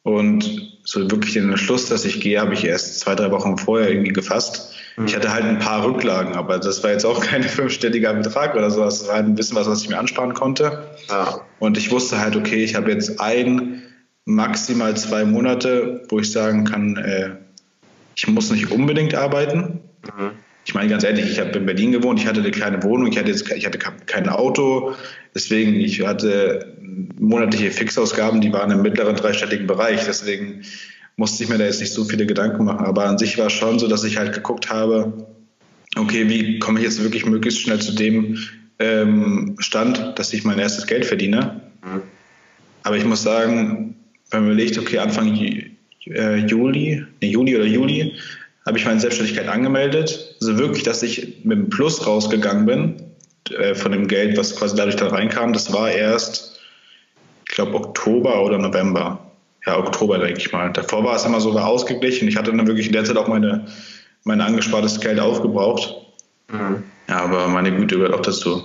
und 0.03 0.79
so 0.85 1.11
wirklich 1.11 1.35
den 1.35 1.51
Entschluss, 1.51 1.89
dass 1.89 2.05
ich 2.05 2.21
gehe, 2.21 2.41
habe 2.41 2.55
ich 2.55 2.65
erst 2.65 3.01
zwei, 3.01 3.15
drei 3.15 3.31
Wochen 3.31 3.59
vorher 3.59 3.91
irgendwie 3.91 4.13
gefasst. 4.13 4.75
Mhm. 4.97 5.07
Ich 5.07 5.15
hatte 5.15 5.33
halt 5.33 5.45
ein 5.45 5.59
paar 5.59 5.85
Rücklagen, 5.85 6.35
aber 6.35 6.59
das 6.59 6.83
war 6.83 6.91
jetzt 6.91 7.05
auch 7.05 7.21
kein 7.21 7.43
fünfstelliger 7.45 8.15
Betrag 8.15 8.55
oder 8.55 8.71
so. 8.71 8.83
Das 8.83 9.07
war 9.07 9.17
halt 9.17 9.27
ein 9.27 9.35
bisschen 9.35 9.57
was, 9.57 9.69
was 9.69 9.83
ich 9.83 9.89
mir 9.89 9.99
ansparen 9.99 10.35
konnte. 10.35 10.85
Ja. 11.09 11.41
Und 11.59 11.77
ich 11.77 11.91
wusste 11.91 12.19
halt, 12.19 12.35
okay, 12.35 12.65
ich 12.65 12.75
habe 12.75 12.91
jetzt 12.91 13.21
ein, 13.21 13.83
maximal 14.25 14.97
zwei 14.97 15.25
Monate, 15.25 16.03
wo 16.09 16.19
ich 16.19 16.31
sagen 16.31 16.65
kann, 16.65 16.97
äh, 16.97 17.37
ich 18.15 18.27
muss 18.29 18.51
nicht 18.51 18.71
unbedingt 18.71 19.15
arbeiten. 19.15 19.81
Mhm 20.17 20.33
ich 20.71 20.75
meine 20.75 20.89
ganz 20.89 21.03
ehrlich, 21.03 21.29
ich 21.29 21.41
habe 21.41 21.59
in 21.59 21.67
Berlin 21.67 21.91
gewohnt, 21.91 22.21
ich 22.21 22.29
hatte 22.29 22.39
eine 22.39 22.53
kleine 22.53 22.81
Wohnung, 22.85 23.11
ich 23.11 23.19
hatte 23.19 23.29
jetzt 23.29 23.51
ich 23.51 23.67
hatte 23.67 23.79
kein 23.79 24.29
Auto, 24.29 24.95
deswegen 25.35 25.75
ich 25.75 26.07
hatte 26.07 26.77
monatliche 27.19 27.73
Fixausgaben, 27.73 28.41
die 28.41 28.53
waren 28.53 28.71
im 28.71 28.81
mittleren 28.81 29.17
dreistelligen 29.17 29.67
Bereich, 29.67 30.05
deswegen 30.07 30.63
musste 31.17 31.43
ich 31.43 31.51
mir 31.51 31.59
da 31.59 31.65
jetzt 31.65 31.81
nicht 31.81 31.93
so 31.93 32.05
viele 32.05 32.25
Gedanken 32.25 32.67
machen. 32.67 32.87
Aber 32.87 33.07
an 33.07 33.19
sich 33.19 33.37
war 33.37 33.49
es 33.49 33.53
schon 33.53 33.81
so, 33.81 33.89
dass 33.89 34.05
ich 34.05 34.17
halt 34.17 34.33
geguckt 34.33 34.71
habe, 34.71 35.27
okay, 35.97 36.29
wie 36.29 36.61
komme 36.61 36.79
ich 36.79 36.85
jetzt 36.85 37.03
wirklich 37.03 37.27
möglichst 37.27 37.63
schnell 37.63 37.81
zu 37.81 37.93
dem 37.93 38.39
ähm, 38.79 39.57
Stand, 39.59 40.21
dass 40.21 40.33
ich 40.33 40.45
mein 40.45 40.61
erstes 40.61 40.87
Geld 40.87 41.05
verdiene. 41.05 41.63
Mhm. 41.83 42.03
Aber 42.85 42.97
ich 42.97 43.05
muss 43.05 43.25
sagen, 43.25 43.97
wenn 44.31 44.45
man 44.45 44.53
überlegt, 44.53 44.79
okay, 44.79 44.99
Anfang 44.99 45.35
äh, 45.35 46.37
Juli, 46.47 47.05
nee, 47.21 47.31
Juli 47.31 47.57
oder 47.57 47.67
Juli, 47.67 48.15
habe 48.71 48.79
ich 48.79 48.85
meine 48.85 49.01
Selbstständigkeit 49.01 49.49
angemeldet. 49.49 50.37
Also 50.41 50.57
wirklich, 50.57 50.85
dass 50.85 51.03
ich 51.03 51.41
mit 51.43 51.59
dem 51.59 51.71
Plus 51.71 52.07
rausgegangen 52.07 52.67
bin 52.67 53.03
äh, 53.51 53.75
von 53.75 53.91
dem 53.91 54.07
Geld, 54.07 54.39
was 54.39 54.55
quasi 54.55 54.77
dadurch 54.77 54.95
da 54.95 55.09
reinkam. 55.09 55.53
Das 55.53 55.73
war 55.73 55.91
erst, 55.91 56.61
ich 57.49 57.55
glaube, 57.57 57.75
Oktober 57.75 58.45
oder 58.45 58.59
November. 58.59 59.19
Ja, 59.67 59.77
Oktober, 59.77 60.19
denke 60.19 60.39
ich 60.39 60.53
mal. 60.53 60.73
Davor 60.73 61.03
war 61.03 61.17
es 61.17 61.25
immer 61.25 61.41
so 61.41 61.53
war 61.53 61.67
ausgeglichen. 61.67 62.29
Ich 62.29 62.37
hatte 62.37 62.53
dann 62.53 62.67
wirklich 62.69 62.87
in 62.87 62.93
der 62.93 63.03
Zeit 63.05 63.17
auch 63.17 63.27
meine, 63.27 63.67
mein 64.23 64.41
angespartes 64.41 65.01
Geld 65.01 65.19
aufgebraucht. 65.19 65.97
Mhm. 66.53 66.85
Ja, 67.09 67.23
aber 67.23 67.49
meine 67.49 67.75
Güte 67.75 67.97
gehört 67.97 68.15
auch 68.15 68.23
dazu. 68.23 68.63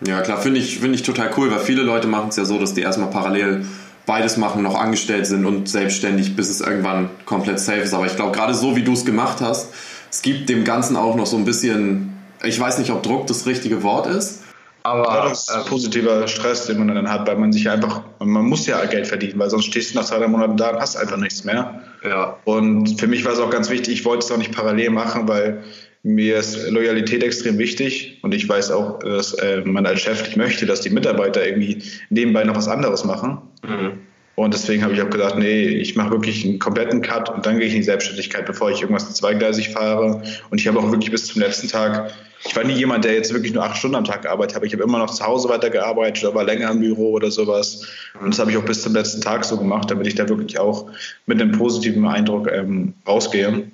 Ja, 0.00 0.22
klar, 0.22 0.40
finde 0.40 0.60
ich, 0.60 0.78
find 0.78 0.94
ich 0.94 1.02
total 1.02 1.30
cool, 1.36 1.50
weil 1.50 1.58
viele 1.58 1.82
Leute 1.82 2.08
machen 2.08 2.30
es 2.30 2.36
ja 2.36 2.46
so, 2.46 2.58
dass 2.58 2.72
die 2.72 2.80
erstmal 2.80 3.10
parallel 3.10 3.66
beides 4.06 4.36
machen, 4.36 4.62
noch 4.62 4.76
angestellt 4.76 5.26
sind 5.26 5.44
und 5.44 5.68
selbstständig, 5.68 6.36
bis 6.36 6.48
es 6.48 6.60
irgendwann 6.60 7.10
komplett 7.26 7.58
safe 7.58 7.80
ist. 7.80 7.92
Aber 7.92 8.06
ich 8.06 8.16
glaube, 8.16 8.32
gerade 8.32 8.54
so 8.54 8.76
wie 8.76 8.82
du 8.82 8.92
es 8.92 9.04
gemacht 9.04 9.40
hast, 9.40 9.72
es 10.10 10.22
gibt 10.22 10.48
dem 10.48 10.64
Ganzen 10.64 10.96
auch 10.96 11.16
noch 11.16 11.26
so 11.26 11.36
ein 11.36 11.44
bisschen, 11.44 12.16
ich 12.42 12.58
weiß 12.58 12.78
nicht, 12.78 12.90
ob 12.90 13.02
Druck 13.02 13.26
das 13.26 13.46
richtige 13.46 13.82
Wort 13.82 14.06
ist. 14.06 14.42
Aber 14.84 15.02
ja, 15.02 15.28
das 15.28 15.48
ist 15.48 15.50
äh, 15.50 15.68
positiver 15.68 16.28
Stress, 16.28 16.66
den 16.66 16.78
man 16.78 16.94
dann 16.94 17.10
hat, 17.10 17.26
weil 17.26 17.36
man 17.36 17.52
sich 17.52 17.68
einfach, 17.68 18.02
man 18.20 18.46
muss 18.46 18.66
ja 18.66 18.84
Geld 18.84 19.08
verdienen, 19.08 19.36
weil 19.40 19.50
sonst 19.50 19.64
stehst 19.64 19.92
du 19.92 19.98
nach 19.98 20.04
zwei, 20.04 20.18
drei 20.18 20.28
Monaten 20.28 20.56
da 20.56 20.70
und 20.70 20.80
hast 20.80 20.96
einfach 20.96 21.16
nichts 21.16 21.42
mehr. 21.42 21.82
Ja. 22.04 22.36
Und 22.44 23.00
für 23.00 23.08
mich 23.08 23.24
war 23.24 23.32
es 23.32 23.40
auch 23.40 23.50
ganz 23.50 23.68
wichtig, 23.68 23.94
ich 23.94 24.04
wollte 24.04 24.24
es 24.24 24.30
auch 24.30 24.36
nicht 24.36 24.54
parallel 24.54 24.90
machen, 24.90 25.26
weil 25.26 25.64
mir 26.06 26.38
ist 26.38 26.70
Loyalität 26.70 27.24
extrem 27.24 27.58
wichtig 27.58 28.20
und 28.22 28.32
ich 28.32 28.48
weiß 28.48 28.70
auch, 28.70 29.00
dass 29.00 29.34
äh, 29.34 29.62
man 29.64 29.86
als 29.86 30.02
Chef 30.02 30.22
nicht 30.22 30.36
möchte, 30.36 30.64
dass 30.64 30.80
die 30.80 30.90
Mitarbeiter 30.90 31.44
irgendwie 31.44 31.82
nebenbei 32.10 32.44
noch 32.44 32.54
was 32.54 32.68
anderes 32.68 33.04
machen. 33.04 33.38
Mhm. 33.66 33.92
Und 34.36 34.54
deswegen 34.54 34.84
habe 34.84 34.92
ich 34.92 35.02
auch 35.02 35.10
gesagt, 35.10 35.36
nee, 35.36 35.64
ich 35.64 35.96
mache 35.96 36.10
wirklich 36.10 36.44
einen 36.44 36.60
kompletten 36.60 37.02
Cut 37.02 37.28
und 37.30 37.44
dann 37.44 37.58
gehe 37.58 37.66
ich 37.66 37.72
in 37.72 37.80
die 37.80 37.84
Selbstständigkeit, 37.84 38.46
bevor 38.46 38.70
ich 38.70 38.82
irgendwas 38.82 39.14
zweigleisig 39.14 39.70
fahre. 39.70 40.22
Und 40.50 40.60
ich 40.60 40.68
habe 40.68 40.78
auch 40.78 40.90
wirklich 40.92 41.10
bis 41.10 41.26
zum 41.26 41.42
letzten 41.42 41.68
Tag, 41.68 42.12
ich 42.46 42.54
war 42.54 42.62
nie 42.62 42.74
jemand, 42.74 43.04
der 43.04 43.14
jetzt 43.14 43.32
wirklich 43.32 43.52
nur 43.52 43.64
acht 43.64 43.78
Stunden 43.78 43.96
am 43.96 44.04
Tag 44.04 44.22
gearbeitet 44.22 44.54
hat. 44.54 44.62
Ich 44.62 44.74
habe 44.74 44.84
immer 44.84 44.98
noch 44.98 45.10
zu 45.10 45.24
Hause 45.24 45.48
weitergearbeitet, 45.48 46.24
aber 46.24 46.44
länger 46.44 46.70
im 46.70 46.80
Büro 46.80 47.12
oder 47.12 47.32
sowas. 47.32 47.84
Und 48.20 48.34
das 48.34 48.38
habe 48.38 48.52
ich 48.52 48.56
auch 48.58 48.64
bis 48.64 48.82
zum 48.82 48.92
letzten 48.92 49.22
Tag 49.22 49.44
so 49.44 49.56
gemacht, 49.56 49.90
damit 49.90 50.06
ich 50.06 50.14
da 50.14 50.28
wirklich 50.28 50.56
auch 50.58 50.88
mit 51.24 51.40
einem 51.40 51.52
positiven 51.52 52.06
Eindruck 52.06 52.48
ähm, 52.52 52.94
rausgehe. 53.08 53.50
Mhm. 53.50 53.70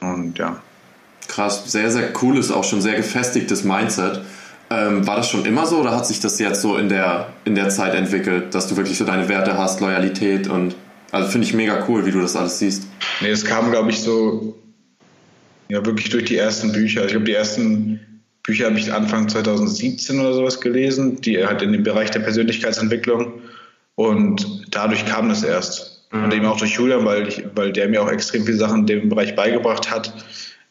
Und 0.00 0.38
ja. 0.38 0.60
Krass, 1.40 1.72
sehr, 1.72 1.90
sehr 1.90 2.12
cooles, 2.12 2.50
auch 2.50 2.64
schon 2.64 2.82
sehr 2.82 2.96
gefestigtes 2.96 3.64
Mindset. 3.64 4.20
Ähm, 4.68 5.06
war 5.06 5.16
das 5.16 5.30
schon 5.30 5.46
immer 5.46 5.64
so 5.64 5.78
oder 5.78 5.96
hat 5.96 6.06
sich 6.06 6.20
das 6.20 6.38
jetzt 6.38 6.60
so 6.60 6.76
in 6.76 6.90
der, 6.90 7.32
in 7.46 7.54
der 7.54 7.70
Zeit 7.70 7.94
entwickelt, 7.94 8.54
dass 8.54 8.66
du 8.66 8.76
wirklich 8.76 8.98
so 8.98 9.06
deine 9.06 9.26
Werte 9.30 9.56
hast, 9.56 9.80
Loyalität 9.80 10.48
und 10.48 10.74
also 11.12 11.30
finde 11.30 11.46
ich 11.46 11.54
mega 11.54 11.86
cool, 11.88 12.04
wie 12.04 12.10
du 12.10 12.20
das 12.20 12.36
alles 12.36 12.58
siehst. 12.58 12.88
Nee, 13.22 13.30
es 13.30 13.42
kam, 13.42 13.70
glaube 13.70 13.88
ich, 13.88 14.02
so 14.02 14.54
ja 15.70 15.82
wirklich 15.86 16.10
durch 16.10 16.26
die 16.26 16.36
ersten 16.36 16.72
Bücher. 16.72 17.06
Ich 17.06 17.12
glaube, 17.12 17.24
die 17.24 17.32
ersten 17.32 18.00
Bücher 18.42 18.66
habe 18.66 18.78
ich 18.78 18.92
Anfang 18.92 19.26
2017 19.26 20.20
oder 20.20 20.34
sowas 20.34 20.60
gelesen, 20.60 21.22
die 21.22 21.42
halt 21.42 21.62
in 21.62 21.72
dem 21.72 21.84
Bereich 21.84 22.10
der 22.10 22.20
Persönlichkeitsentwicklung 22.20 23.32
und 23.94 24.68
dadurch 24.72 25.06
kam 25.06 25.30
das 25.30 25.42
erst. 25.42 26.06
Mhm. 26.12 26.24
Und 26.24 26.34
eben 26.34 26.44
auch 26.44 26.58
durch 26.58 26.74
Julian, 26.74 27.06
weil, 27.06 27.28
ich, 27.28 27.42
weil 27.54 27.72
der 27.72 27.88
mir 27.88 28.02
auch 28.02 28.10
extrem 28.10 28.44
viele 28.44 28.58
Sachen 28.58 28.80
in 28.80 28.86
dem 28.86 29.08
Bereich 29.08 29.34
beigebracht 29.34 29.90
hat 29.90 30.12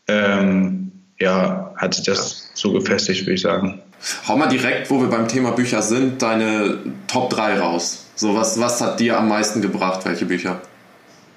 ähm, 0.10 0.92
ja, 1.20 1.74
hat 1.78 1.94
sich 1.94 2.06
das 2.06 2.52
so 2.54 2.72
gefestigt, 2.74 3.22
würde 3.22 3.34
ich 3.34 3.42
sagen. 3.42 3.82
Hau 4.28 4.38
mal 4.38 4.48
direkt, 4.48 4.90
wo 4.90 5.02
wir 5.02 5.10
beim 5.10 5.28
Thema 5.28 5.52
Bücher 5.52 5.82
sind, 5.82 6.22
deine 6.22 6.78
Top 7.08 7.30
3 7.30 7.60
raus. 7.60 8.06
So, 8.16 8.36
was, 8.36 8.60
was 8.60 8.82
hat 8.82 9.00
dir 9.00 9.18
am 9.18 9.28
meisten 9.28 9.62
gebracht? 9.62 10.06
Welche 10.06 10.26
Bücher? 10.26 10.62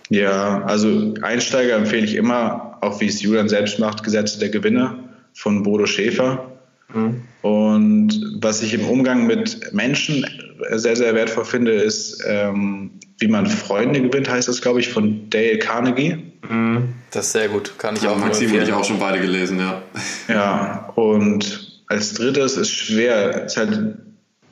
Ja, 0.09 0.63
also 0.65 1.15
Einsteiger 1.23 1.77
empfehle 1.77 2.05
ich 2.05 2.15
immer, 2.15 2.79
auch 2.81 3.01
wie 3.01 3.07
es 3.07 3.23
Julian 3.23 3.49
selbst 3.49 3.79
macht, 3.79 4.05
Gesetze 4.05 4.39
der 4.39 4.51
Gewinne 4.51 4.99
von 5.33 5.63
Bodo 5.63 5.87
Schäfer. 5.87 6.53
Mhm. 6.93 7.23
Und 7.43 8.39
was 8.41 8.63
ich 8.63 8.75
im 8.75 8.89
Umgang 8.89 9.27
mit 9.27 9.73
Menschen 9.73 10.27
sehr, 10.71 10.97
sehr 10.97 11.15
wertvoll 11.15 11.45
finde, 11.45 11.73
ist, 11.73 12.23
ähm, 12.27 12.93
wie 13.19 13.29
man 13.29 13.47
Freunde 13.47 14.03
gewinnt, 14.03 14.29
heißt 14.29 14.49
das, 14.49 14.61
glaube 14.61 14.81
ich, 14.81 14.89
von 14.89 15.31
Dale 15.31 15.59
Carnegie. 15.59 16.32
Mhm. 16.49 16.95
Das 17.11 17.27
ist 17.27 17.33
sehr 17.33 17.49
gut, 17.49 17.79
kann 17.79 17.97
ich 17.97 18.03
ja, 18.03 18.11
auch 18.11 18.17
Maxim 18.17 18.53
und 18.53 18.63
ich 18.63 18.73
auch 18.73 18.85
schon 18.85 18.99
beide 18.99 19.21
gelesen, 19.21 19.59
ja. 19.59 19.83
Ja, 20.29 20.93
und 20.95 21.83
als 21.87 22.15
drittes 22.15 22.57
ist 22.57 22.71
schwer, 22.71 23.45
ist 23.45 23.57
halt, 23.57 23.97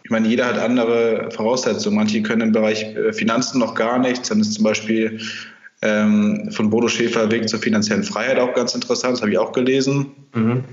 ich 0.05 0.11
meine, 0.11 0.29
jeder 0.29 0.47
hat 0.47 0.59
andere 0.59 1.31
Voraussetzungen. 1.31 1.97
Manche 1.97 2.23
können 2.23 2.43
im 2.43 2.53
Bereich 2.53 2.83
äh, 2.83 3.13
Finanzen 3.13 3.59
noch 3.59 3.75
gar 3.75 3.99
nichts. 3.99 4.29
Dann 4.29 4.41
ist 4.41 4.55
zum 4.55 4.65
Beispiel 4.65 5.21
ähm, 5.83 6.51
von 6.53 6.71
Bodo 6.71 6.89
Schäfer 6.89 7.31
Weg 7.31 7.49
zur 7.49 7.61
finanziellen 7.61 8.05
Freiheit 8.05 8.39
auch 8.39 8.55
ganz 8.55 8.75
interessant, 8.75 9.15
das 9.15 9.23
habe 9.23 9.33
ich 9.33 9.39
auch 9.39 9.53
gelesen. 9.53 10.07
Mhm. 10.35 10.65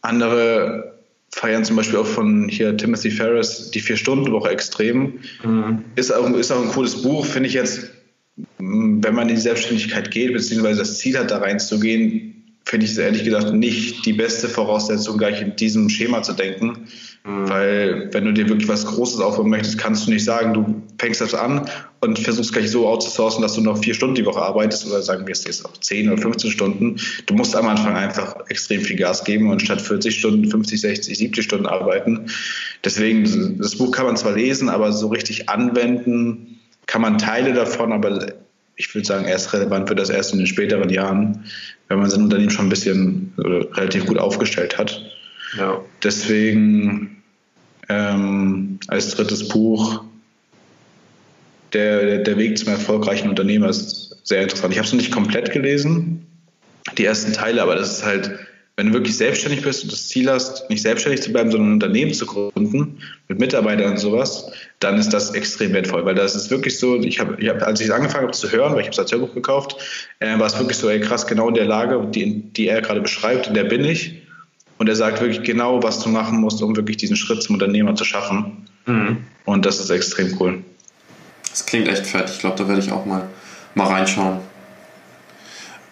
Andere 0.00 0.94
feiern 1.32 1.64
zum 1.64 1.76
Beispiel 1.76 1.98
auch 1.98 2.06
von 2.06 2.48
hier 2.48 2.76
Timothy 2.76 3.10
Ferris 3.10 3.70
die 3.70 3.80
Vier-Stunden-Woche 3.80 4.50
extrem. 4.50 5.20
Mhm. 5.44 5.84
Ist, 5.94 6.12
auch, 6.12 6.28
ist 6.30 6.50
auch 6.50 6.62
ein 6.62 6.70
cooles 6.70 7.02
Buch, 7.02 7.24
finde 7.26 7.48
ich 7.48 7.54
jetzt 7.54 7.90
wenn 8.60 9.14
man 9.14 9.28
in 9.28 9.36
die 9.36 9.40
Selbstständigkeit 9.40 10.10
geht, 10.10 10.32
beziehungsweise 10.32 10.80
das 10.80 10.98
Ziel 10.98 11.18
hat, 11.18 11.30
da 11.30 11.38
reinzugehen, 11.38 12.30
finde 12.64 12.86
ich 12.86 12.92
es 12.92 12.98
ehrlich 12.98 13.24
gesagt 13.24 13.52
nicht 13.52 14.04
die 14.06 14.12
beste 14.12 14.48
Voraussetzung, 14.48 15.18
gleich 15.18 15.40
in 15.40 15.56
diesem 15.56 15.88
Schema 15.88 16.22
zu 16.22 16.34
denken. 16.34 16.86
Mhm. 17.24 17.48
Weil 17.48 18.08
wenn 18.12 18.24
du 18.24 18.32
dir 18.32 18.48
wirklich 18.48 18.68
was 18.68 18.86
Großes 18.86 19.20
aufbauen 19.20 19.50
möchtest, 19.50 19.78
kannst 19.78 20.06
du 20.06 20.12
nicht 20.12 20.24
sagen, 20.24 20.54
du 20.54 20.82
fängst 20.98 21.20
das 21.20 21.34
an 21.34 21.68
und 22.00 22.18
versuchst 22.18 22.52
gleich 22.52 22.70
so 22.70 22.86
outzusourcen, 22.86 23.42
dass 23.42 23.54
du 23.54 23.60
noch 23.60 23.82
vier 23.82 23.94
Stunden 23.94 24.14
die 24.14 24.24
Woche 24.24 24.40
arbeitest 24.40 24.86
oder 24.86 25.02
sagen 25.02 25.26
wir 25.26 25.32
es 25.32 25.44
jetzt 25.44 25.64
auch 25.64 25.76
10 25.76 26.12
oder 26.12 26.22
15 26.22 26.50
Stunden. 26.50 26.96
Du 27.26 27.34
musst 27.34 27.56
am 27.56 27.66
Anfang 27.66 27.96
einfach 27.96 28.36
extrem 28.48 28.82
viel 28.82 28.96
Gas 28.96 29.24
geben 29.24 29.50
und 29.50 29.60
statt 29.60 29.80
40 29.80 30.16
Stunden 30.16 30.48
50, 30.48 30.80
60, 30.80 31.18
70 31.18 31.44
Stunden 31.44 31.66
arbeiten. 31.66 32.26
Deswegen, 32.84 33.58
das 33.58 33.76
Buch 33.76 33.90
kann 33.90 34.06
man 34.06 34.16
zwar 34.16 34.32
lesen, 34.32 34.68
aber 34.68 34.92
so 34.92 35.08
richtig 35.08 35.48
anwenden 35.48 36.58
kann 36.86 37.02
man 37.02 37.18
Teile 37.18 37.52
davon, 37.52 37.92
aber 37.92 38.34
ich 38.80 38.94
würde 38.94 39.06
sagen, 39.06 39.26
erst 39.26 39.52
relevant 39.52 39.88
wird 39.90 39.98
das 39.98 40.08
erst 40.08 40.32
in 40.32 40.38
den 40.38 40.46
späteren 40.46 40.88
Jahren, 40.88 41.44
wenn 41.88 41.98
man 41.98 42.08
sein 42.08 42.22
Unternehmen 42.22 42.50
schon 42.50 42.66
ein 42.66 42.70
bisschen 42.70 43.34
äh, 43.36 43.42
relativ 43.74 44.06
gut 44.06 44.18
aufgestellt 44.18 44.78
hat. 44.78 45.02
Ja. 45.58 45.80
Deswegen 46.02 47.22
ähm, 47.90 48.78
als 48.88 49.10
drittes 49.10 49.48
Buch 49.48 50.02
der, 51.74 52.18
der 52.18 52.38
Weg 52.38 52.56
zum 52.58 52.68
erfolgreichen 52.68 53.28
Unternehmer 53.28 53.68
ist 53.68 54.16
sehr 54.24 54.42
interessant. 54.42 54.72
Ich 54.72 54.78
habe 54.78 54.86
es 54.86 54.92
noch 54.92 55.00
nicht 55.00 55.12
komplett 55.12 55.52
gelesen, 55.52 56.26
die 56.96 57.04
ersten 57.04 57.34
Teile, 57.34 57.62
aber 57.62 57.74
das 57.74 57.98
ist 57.98 58.04
halt 58.06 58.38
wenn 58.80 58.86
du 58.86 58.94
wirklich 58.94 59.18
selbstständig 59.18 59.60
bist 59.60 59.82
und 59.82 59.92
das 59.92 60.08
Ziel 60.08 60.30
hast, 60.30 60.70
nicht 60.70 60.80
selbstständig 60.80 61.20
zu 61.20 61.30
bleiben, 61.30 61.50
sondern 61.50 61.68
ein 61.68 61.74
Unternehmen 61.74 62.14
zu 62.14 62.24
gründen 62.24 63.02
mit 63.28 63.38
Mitarbeitern 63.38 63.90
und 63.90 63.98
sowas, 63.98 64.50
dann 64.78 64.96
ist 64.96 65.10
das 65.10 65.32
extrem 65.34 65.74
wertvoll, 65.74 66.06
weil 66.06 66.14
das 66.14 66.34
ist 66.34 66.50
wirklich 66.50 66.78
so, 66.78 66.96
ich 66.96 67.20
habe, 67.20 67.36
ich 67.38 67.50
hab, 67.50 67.60
als 67.62 67.82
ich 67.82 67.92
angefangen 67.92 68.22
habe 68.22 68.32
zu 68.32 68.50
hören, 68.50 68.72
weil 68.72 68.80
ich 68.80 68.86
habe 68.86 68.92
es 68.92 68.98
als 68.98 69.12
Hörbuch 69.12 69.34
gekauft, 69.34 69.76
äh, 70.20 70.38
war 70.38 70.46
es 70.46 70.58
wirklich 70.58 70.78
so, 70.78 70.88
ey, 70.88 70.98
krass, 70.98 71.26
genau 71.26 71.48
in 71.48 71.56
der 71.56 71.66
Lage, 71.66 72.08
die, 72.10 72.40
die 72.40 72.68
er 72.68 72.80
gerade 72.80 73.02
beschreibt, 73.02 73.48
in 73.48 73.52
der 73.52 73.64
bin 73.64 73.84
ich. 73.84 74.22
Und 74.78 74.88
er 74.88 74.96
sagt 74.96 75.20
wirklich 75.20 75.42
genau, 75.42 75.82
was 75.82 76.00
du 76.02 76.08
machen 76.08 76.40
musst, 76.40 76.62
um 76.62 76.74
wirklich 76.74 76.96
diesen 76.96 77.16
Schritt 77.16 77.42
zum 77.42 77.56
Unternehmer 77.56 77.94
zu 77.96 78.04
schaffen. 78.04 78.66
Mhm. 78.86 79.18
Und 79.44 79.66
das 79.66 79.78
ist 79.78 79.90
extrem 79.90 80.40
cool. 80.40 80.64
Das 81.50 81.66
klingt 81.66 81.86
echt 81.86 82.06
fett. 82.06 82.30
Ich 82.30 82.38
glaube, 82.38 82.56
da 82.56 82.66
werde 82.66 82.80
ich 82.80 82.90
auch 82.90 83.04
mal, 83.04 83.28
mal 83.74 83.88
reinschauen. 83.88 84.38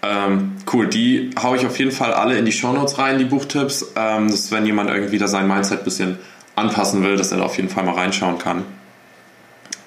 Ähm, 0.02 0.52
cool, 0.72 0.86
die 0.86 1.30
haue 1.42 1.56
ich 1.56 1.66
auf 1.66 1.78
jeden 1.78 1.90
Fall 1.90 2.12
alle 2.12 2.38
in 2.38 2.44
die 2.44 2.52
Shownotes 2.52 2.98
rein, 2.98 3.18
die 3.18 3.24
Buchtipps. 3.24 3.92
Ähm, 3.96 4.30
dass 4.30 4.50
wenn 4.52 4.64
jemand 4.64 4.90
irgendwie 4.90 5.18
da 5.18 5.28
sein 5.28 5.48
Mindset 5.48 5.80
ein 5.80 5.84
bisschen 5.84 6.18
anpassen 6.54 7.02
will, 7.02 7.16
dass 7.16 7.32
er 7.32 7.38
da 7.38 7.44
auf 7.44 7.56
jeden 7.56 7.68
Fall 7.68 7.84
mal 7.84 7.94
reinschauen 7.94 8.38
kann. 8.38 8.64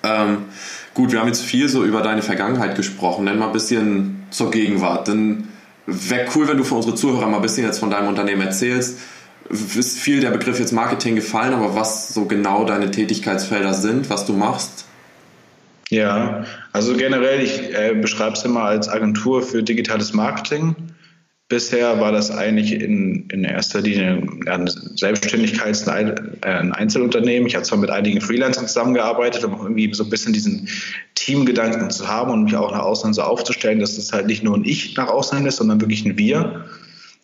Ähm, 0.04 0.46
gut, 0.94 1.12
wir 1.12 1.20
haben 1.20 1.28
jetzt 1.28 1.44
viel 1.44 1.70
so 1.70 1.84
über 1.84 2.02
deine 2.02 2.22
Vergangenheit 2.22 2.76
gesprochen. 2.76 3.26
Nenn 3.26 3.40
mal 3.40 3.48
ein 3.48 3.54
bisschen 3.54 4.24
zur 4.32 4.52
Gegenwart. 4.52 5.08
Denn 5.08 5.48
wäre 5.86 6.28
cool, 6.36 6.48
wenn 6.48 6.58
du 6.58 6.64
für 6.64 6.76
unsere 6.76 6.96
Zuhörer 6.96 7.28
mal 7.28 7.38
ein 7.38 7.42
bisschen 7.42 7.66
jetzt 7.66 7.80
von 7.80 7.90
deinem 7.90 8.08
Unternehmen 8.08 8.42
erzählst. 8.42 9.00
Ist 9.50 9.98
viel 9.98 10.22
der 10.22 10.32
Begriff 10.32 10.60
jetzt 10.60 10.72
Marketing 10.72 11.16
gefallen, 11.16 11.54
aber 11.54 11.76
was 11.76 12.14
so 12.14 12.26
genau 12.26 12.64
deine 12.64 12.90
Tätigkeitsfelder 12.90 13.74
sind, 13.74 14.10
was 14.10 14.26
du 14.26 14.34
machst? 14.34 14.86
Ja, 15.92 16.46
also 16.72 16.96
generell, 16.96 17.42
ich 17.42 17.76
äh, 17.76 17.94
beschreibe 17.94 18.38
es 18.38 18.46
immer 18.46 18.64
als 18.64 18.88
Agentur 18.88 19.44
für 19.44 19.62
digitales 19.62 20.14
Marketing. 20.14 20.74
Bisher 21.50 22.00
war 22.00 22.14
das 22.14 22.32
eigentlich 22.32 22.72
in, 22.72 23.28
in 23.30 23.44
erster 23.44 23.82
Linie 23.82 24.26
ein 24.46 24.70
Selbstständigkeits-, 24.70 25.90
ein 25.90 26.72
Einzelunternehmen. 26.72 27.46
Ich 27.46 27.56
habe 27.56 27.66
zwar 27.66 27.78
mit 27.78 27.90
einigen 27.90 28.22
Freelancern 28.22 28.68
zusammengearbeitet, 28.68 29.44
um 29.44 29.52
irgendwie 29.52 29.94
so 29.94 30.06
ein 30.06 30.10
bisschen 30.10 30.32
diesen 30.32 30.70
Teamgedanken 31.16 31.90
zu 31.90 32.08
haben 32.08 32.32
und 32.32 32.46
mich 32.46 32.56
auch 32.56 32.72
nach 32.72 32.84
außen 32.84 33.14
so 33.14 33.24
aufzustellen, 33.24 33.82
dass 33.82 33.98
es 33.98 34.14
halt 34.14 34.28
nicht 34.28 34.44
nur 34.44 34.56
ein 34.56 34.64
Ich 34.64 34.96
nach 34.96 35.10
außen 35.10 35.46
ist, 35.46 35.58
sondern 35.58 35.82
wirklich 35.82 36.06
ein 36.06 36.18
Wir. 36.18 36.68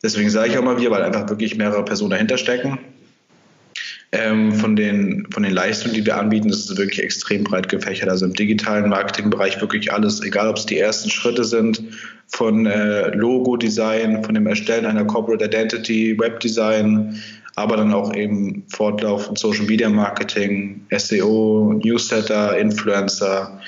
Deswegen 0.04 0.30
sage 0.30 0.52
ich 0.52 0.58
auch 0.58 0.64
mal 0.64 0.78
wir, 0.78 0.92
weil 0.92 1.04
einfach 1.04 1.30
wirklich 1.30 1.56
mehrere 1.56 1.86
Personen 1.86 2.12
dahinter 2.12 2.38
stecken. 2.38 2.80
Ähm, 4.12 4.54
von, 4.54 4.76
den, 4.76 5.28
von 5.32 5.44
den 5.44 5.54
Leistungen, 5.54 5.94
die 5.94 6.06
wir 6.06 6.18
anbieten, 6.18 6.50
das 6.50 6.60
ist 6.60 6.78
wirklich 6.78 7.04
extrem 7.04 7.44
breit 7.44 7.68
gefächert. 7.68 8.10
Also 8.10 8.26
im 8.26 8.34
digitalen 8.34 8.90
Marketingbereich 8.90 9.60
wirklich 9.60 9.92
alles, 9.92 10.22
egal 10.22 10.48
ob 10.48 10.58
es 10.58 10.66
die 10.66 10.80
ersten 10.80 11.10
Schritte 11.10 11.44
sind, 11.44 11.82
von 12.28 12.66
äh, 12.66 13.10
Logo-Design, 13.10 14.24
von 14.24 14.36
dem 14.36 14.48
Erstellen 14.48 14.86
einer 14.86 15.06
Corporate 15.06 15.46
Identity, 15.46 16.18
Webdesign, 16.18 17.22
aber 17.56 17.78
dann 17.78 17.94
auch 17.94 18.14
eben 18.14 18.64
fortlaufend 18.68 19.40
Social 19.40 19.66
Media 19.66 19.90
Marketing, 19.90 20.82
SEO, 20.96 21.74
Newsletter, 21.84 22.58
Influencer, 22.58 23.60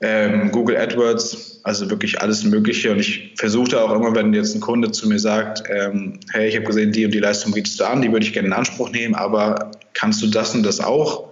ähm, 0.00 0.52
Google 0.52 0.76
AdWords, 0.76 1.60
also 1.64 1.90
wirklich 1.90 2.20
alles 2.20 2.44
Mögliche. 2.44 2.92
Und 2.92 3.00
ich 3.00 3.34
versuche 3.36 3.80
auch 3.80 3.92
immer, 3.92 4.14
wenn 4.14 4.32
jetzt 4.32 4.54
ein 4.54 4.60
Kunde 4.60 4.90
zu 4.92 5.08
mir 5.08 5.18
sagt, 5.18 5.64
ähm, 5.68 6.20
hey, 6.30 6.48
ich 6.48 6.56
habe 6.56 6.66
gesehen, 6.66 6.92
die 6.92 7.04
und 7.04 7.12
die 7.12 7.18
Leistung 7.18 7.52
bietest 7.52 7.80
du 7.80 7.84
an, 7.84 8.02
die 8.02 8.12
würde 8.12 8.24
ich 8.24 8.32
gerne 8.32 8.48
in 8.48 8.54
Anspruch 8.54 8.90
nehmen, 8.90 9.14
aber 9.14 9.72
kannst 9.94 10.22
du 10.22 10.28
das 10.28 10.54
und 10.54 10.62
das 10.62 10.80
auch? 10.80 11.28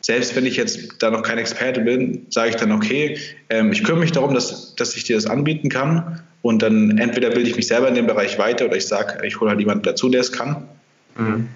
Selbst 0.00 0.36
wenn 0.36 0.44
ich 0.44 0.56
jetzt 0.56 1.02
da 1.02 1.10
noch 1.10 1.22
kein 1.22 1.38
Experte 1.38 1.80
bin, 1.80 2.26
sage 2.28 2.50
ich 2.50 2.56
dann, 2.56 2.72
okay, 2.72 3.18
ähm, 3.48 3.72
ich 3.72 3.82
kümmere 3.82 4.02
mich 4.02 4.12
darum, 4.12 4.34
dass, 4.34 4.74
dass 4.76 4.96
ich 4.96 5.04
dir 5.04 5.16
das 5.16 5.26
anbieten 5.26 5.70
kann. 5.70 6.20
Und 6.42 6.62
dann 6.62 6.98
entweder 6.98 7.30
bilde 7.30 7.48
ich 7.48 7.56
mich 7.56 7.66
selber 7.66 7.88
in 7.88 7.94
dem 7.94 8.06
Bereich 8.06 8.38
weiter 8.38 8.66
oder 8.66 8.76
ich 8.76 8.86
sage, 8.86 9.26
ich 9.26 9.40
hole 9.40 9.50
halt 9.50 9.60
jemanden 9.60 9.84
dazu, 9.84 10.10
der 10.10 10.20
es 10.20 10.30
kann. 10.30 10.68
Mhm. 11.16 11.48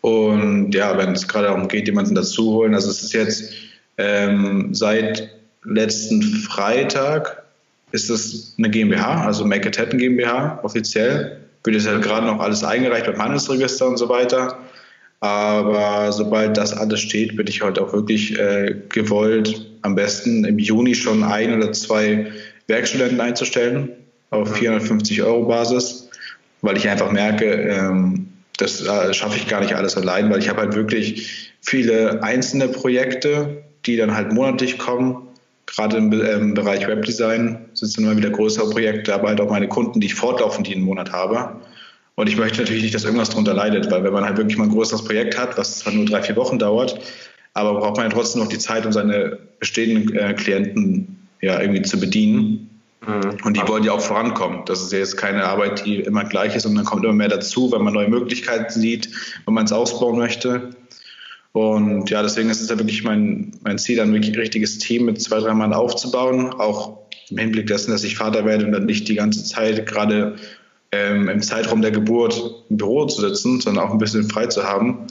Und 0.00 0.74
ja, 0.74 0.96
wenn 0.96 1.12
es 1.12 1.28
gerade 1.28 1.48
darum 1.48 1.68
geht, 1.68 1.86
jemanden 1.86 2.14
dazu 2.14 2.54
holen, 2.54 2.74
also 2.74 2.88
es 2.88 3.02
ist 3.02 3.12
jetzt 3.12 3.52
ähm, 3.98 4.72
seit 4.72 5.39
letzten 5.64 6.22
Freitag 6.22 7.42
ist 7.92 8.10
es 8.10 8.54
eine 8.58 8.70
GmbH, 8.70 9.24
also 9.24 9.44
Make 9.44 9.68
It 9.68 9.78
Happen 9.78 9.98
GmbH 9.98 10.60
offiziell. 10.62 11.38
Wird 11.64 11.76
jetzt 11.76 11.88
halt 11.88 12.02
gerade 12.02 12.26
noch 12.26 12.40
alles 12.40 12.64
eingereicht 12.64 13.06
beim 13.06 13.18
Handelsregister 13.18 13.86
und 13.86 13.96
so 13.96 14.08
weiter. 14.08 14.58
Aber 15.20 16.12
sobald 16.12 16.56
das 16.56 16.72
alles 16.72 17.00
steht, 17.00 17.36
bin 17.36 17.46
ich 17.46 17.62
heute 17.62 17.82
auch 17.82 17.92
wirklich 17.92 18.38
äh, 18.38 18.74
gewollt, 18.88 19.66
am 19.82 19.94
besten 19.94 20.44
im 20.44 20.58
Juni 20.58 20.94
schon 20.94 21.22
ein 21.22 21.54
oder 21.54 21.72
zwei 21.72 22.32
Werkstudenten 22.68 23.20
einzustellen 23.20 23.90
auf 24.30 24.56
450 24.56 25.22
Euro 25.22 25.44
Basis, 25.46 26.08
weil 26.62 26.76
ich 26.76 26.88
einfach 26.88 27.10
merke, 27.10 27.44
ähm, 27.44 28.28
das 28.56 28.86
äh, 28.86 29.12
schaffe 29.12 29.36
ich 29.36 29.48
gar 29.48 29.60
nicht 29.60 29.74
alles 29.74 29.96
allein, 29.96 30.30
weil 30.30 30.38
ich 30.38 30.48
habe 30.48 30.60
halt 30.60 30.74
wirklich 30.74 31.52
viele 31.60 32.22
einzelne 32.22 32.68
Projekte, 32.68 33.62
die 33.84 33.96
dann 33.96 34.14
halt 34.14 34.32
monatlich 34.32 34.78
kommen 34.78 35.29
gerade 35.74 35.96
im, 35.96 36.12
im 36.12 36.54
Bereich 36.54 36.86
Webdesign 36.86 37.66
sind 37.74 37.88
es 37.88 37.98
immer 37.98 38.16
wieder 38.16 38.30
größere 38.30 38.70
Projekte, 38.70 39.14
aber 39.14 39.28
halt 39.28 39.40
auch 39.40 39.50
meine 39.50 39.68
Kunden, 39.68 40.00
die 40.00 40.08
ich 40.08 40.14
fortlaufend 40.14 40.68
jeden 40.68 40.82
Monat 40.82 41.12
habe. 41.12 41.60
Und 42.16 42.28
ich 42.28 42.36
möchte 42.36 42.60
natürlich 42.60 42.82
nicht, 42.82 42.94
dass 42.94 43.04
irgendwas 43.04 43.30
darunter 43.30 43.54
leidet, 43.54 43.90
weil 43.90 44.04
wenn 44.04 44.12
man 44.12 44.24
halt 44.24 44.36
wirklich 44.36 44.58
mal 44.58 44.64
ein 44.64 44.70
größeres 44.70 45.04
Projekt 45.04 45.38
hat, 45.38 45.56
was 45.56 45.78
zwar 45.78 45.92
nur 45.92 46.04
drei, 46.04 46.22
vier 46.22 46.36
Wochen 46.36 46.58
dauert, 46.58 47.00
aber 47.54 47.78
braucht 47.78 47.96
man 47.96 48.06
ja 48.06 48.12
trotzdem 48.12 48.42
noch 48.42 48.48
die 48.48 48.58
Zeit, 48.58 48.84
um 48.84 48.92
seine 48.92 49.38
bestehenden 49.58 50.14
äh, 50.16 50.34
Klienten 50.34 51.28
ja 51.40 51.60
irgendwie 51.60 51.82
zu 51.82 51.98
bedienen. 51.98 52.68
Mhm. 53.06 53.38
Und 53.44 53.56
die 53.56 53.66
wollen 53.66 53.84
ja 53.84 53.92
auch 53.92 54.00
vorankommen. 54.00 54.62
Das 54.66 54.82
ist 54.82 54.92
ja 54.92 54.98
jetzt 54.98 55.16
keine 55.16 55.44
Arbeit, 55.44 55.86
die 55.86 56.00
immer 56.00 56.24
gleich 56.24 56.54
ist, 56.54 56.66
und 56.66 56.74
dann 56.74 56.84
kommt 56.84 57.04
immer 57.04 57.14
mehr 57.14 57.28
dazu, 57.28 57.72
wenn 57.72 57.82
man 57.82 57.94
neue 57.94 58.08
Möglichkeiten 58.08 58.70
sieht, 58.70 59.08
wenn 59.46 59.54
man 59.54 59.64
es 59.64 59.72
ausbauen 59.72 60.18
möchte. 60.18 60.70
Und 61.52 62.10
ja, 62.10 62.22
deswegen 62.22 62.48
ist 62.48 62.60
es 62.60 62.68
da 62.68 62.78
wirklich 62.78 63.02
mein, 63.02 63.52
mein 63.62 63.78
Ziel, 63.78 64.00
ein 64.00 64.12
richtiges 64.12 64.78
Team 64.78 65.06
mit 65.06 65.20
zwei, 65.20 65.40
drei 65.40 65.52
Mann 65.52 65.72
aufzubauen, 65.72 66.52
auch 66.52 66.98
im 67.30 67.38
Hinblick 67.38 67.66
dessen, 67.66 67.90
dass 67.90 68.04
ich 68.04 68.16
Vater 68.16 68.44
werde 68.44 68.66
und 68.66 68.72
dann 68.72 68.86
nicht 68.86 69.08
die 69.08 69.16
ganze 69.16 69.44
Zeit 69.44 69.86
gerade 69.86 70.36
ähm, 70.92 71.28
im 71.28 71.42
Zeitraum 71.42 71.82
der 71.82 71.90
Geburt 71.90 72.64
im 72.68 72.76
Büro 72.76 73.06
zu 73.06 73.20
sitzen, 73.20 73.60
sondern 73.60 73.84
auch 73.84 73.92
ein 73.92 73.98
bisschen 73.98 74.28
frei 74.28 74.46
zu 74.46 74.64
haben. 74.64 75.06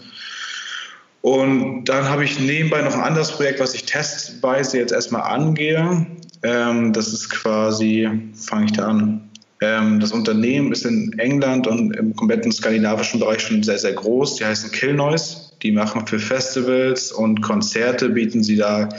Und 1.22 1.86
dann 1.86 2.06
habe 2.06 2.24
ich 2.24 2.40
nebenbei 2.40 2.82
noch 2.82 2.94
ein 2.94 3.02
anderes 3.02 3.32
Projekt, 3.32 3.60
was 3.60 3.74
ich 3.74 3.86
testweise 3.86 4.78
jetzt 4.78 4.94
erstmal 4.94 5.24
angehe. 5.24 6.08
Ähm, 6.44 6.94
das 6.94 7.12
ist 7.12 7.30
quasi, 7.30 8.10
fange 8.34 8.66
ich 8.66 8.72
da 8.72 8.88
an. 8.88 9.29
Ähm, 9.62 10.00
das 10.00 10.12
Unternehmen 10.12 10.72
ist 10.72 10.86
in 10.86 11.18
England 11.20 11.68
und 11.68 11.96
im 11.96 12.16
kompletten 12.16 12.52
skandinavischen 12.52 13.20
Bereich 13.20 13.42
schon 13.42 13.64
sehr, 13.64 13.78
sehr 13.78 13.94
groß. 13.94 14.36
Die 14.36 14.46
heißen 14.46 14.72
Kill 14.72 14.94
Noise. 14.94 15.52
Die 15.62 15.72
machen 15.72 16.08
für 16.08 16.20
Festivals 16.20 17.12
und 17.12 17.42
Konzerte, 17.42 18.10
bieten 18.10 18.44
sie 18.44 18.56
da 18.56 18.90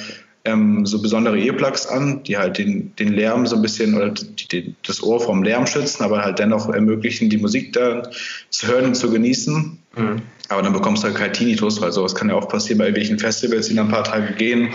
ähm, 0.45 0.87
so 0.87 1.01
besondere 1.01 1.39
Earplugs 1.39 1.87
an, 1.87 2.23
die 2.25 2.37
halt 2.37 2.59
den, 2.59 2.95
den 2.97 3.13
Lärm 3.13 3.47
so 3.47 3.57
ein 3.57 3.63
bisschen 3.63 3.95
oder 3.95 4.11
die, 4.11 4.75
das 4.87 5.03
Ohr 5.03 5.21
vom 5.21 5.43
Lärm 5.43 5.67
schützen, 5.67 6.03
aber 6.03 6.23
halt 6.23 6.39
dennoch 6.39 6.69
ermöglichen, 6.69 7.31
die 7.31 7.39
Musik 7.39 7.73
da 7.73 8.03
zu 8.51 8.69
hören 8.69 8.87
und 8.87 8.95
zu 8.95 9.11
genießen. 9.11 9.79
Mhm. 9.97 10.23
Aber 10.49 10.63
dann 10.63 10.73
bekommst 10.73 11.03
du 11.03 11.09
halt 11.09 11.17
kein 11.17 11.33
Tinnitus, 11.33 11.81
weil 11.81 11.93
sowas 11.93 12.15
kann 12.15 12.29
ja 12.29 12.35
auch 12.35 12.49
passieren 12.49 12.79
bei 12.79 12.85
irgendwelchen 12.85 13.19
Festivals, 13.19 13.69
die 13.69 13.75
dann 13.75 13.87
ein 13.87 13.93
paar 13.93 14.05
Tage 14.05 14.35
gehen, 14.35 14.71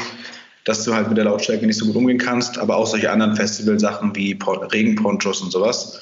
dass 0.65 0.83
du 0.83 0.93
halt 0.93 1.07
mit 1.07 1.17
der 1.17 1.25
Lautstärke 1.25 1.65
nicht 1.65 1.77
so 1.77 1.85
gut 1.85 1.95
umgehen 1.95 2.17
kannst, 2.17 2.57
aber 2.57 2.75
auch 2.75 2.87
solche 2.87 3.09
anderen 3.09 3.35
Festivalsachen 3.35 4.15
wie 4.15 4.37
Regenponchos 4.41 5.41
und 5.41 5.51
sowas. 5.51 6.01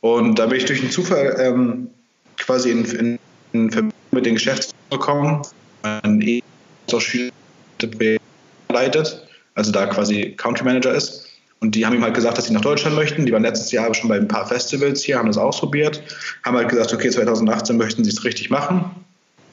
Und 0.00 0.38
da 0.38 0.46
bin 0.46 0.58
ich 0.58 0.66
durch 0.66 0.80
einen 0.80 0.90
Zufall 0.90 1.36
ähm, 1.40 1.88
quasi 2.36 2.70
in, 2.70 2.84
in, 2.84 3.18
in 3.52 3.70
Verbindung 3.70 3.98
mit 4.12 4.26
den 4.26 4.34
Geschäftsführern 4.34 4.90
bekommen, 4.90 5.42
ein 5.82 6.42
Projekt 6.86 8.22
leitet, 8.70 9.26
also 9.54 9.72
da 9.72 9.86
quasi 9.86 10.34
Country 10.36 10.64
Manager 10.64 10.94
ist. 10.94 11.26
Und 11.60 11.74
die 11.74 11.86
haben 11.86 11.94
ihm 11.94 12.02
halt 12.02 12.14
gesagt, 12.14 12.36
dass 12.36 12.44
sie 12.44 12.52
nach 12.52 12.60
Deutschland 12.60 12.94
möchten. 12.94 13.24
Die 13.24 13.32
waren 13.32 13.42
letztes 13.42 13.72
Jahr 13.72 13.92
schon 13.94 14.10
bei 14.10 14.16
ein 14.16 14.28
paar 14.28 14.46
Festivals 14.46 15.02
hier, 15.02 15.16
haben 15.16 15.28
das 15.28 15.38
ausprobiert, 15.38 16.02
haben 16.42 16.56
halt 16.56 16.68
gesagt, 16.68 16.92
okay, 16.92 17.08
2018 17.08 17.78
möchten 17.78 18.04
sie 18.04 18.10
es 18.10 18.22
richtig 18.24 18.50
machen. 18.50 18.90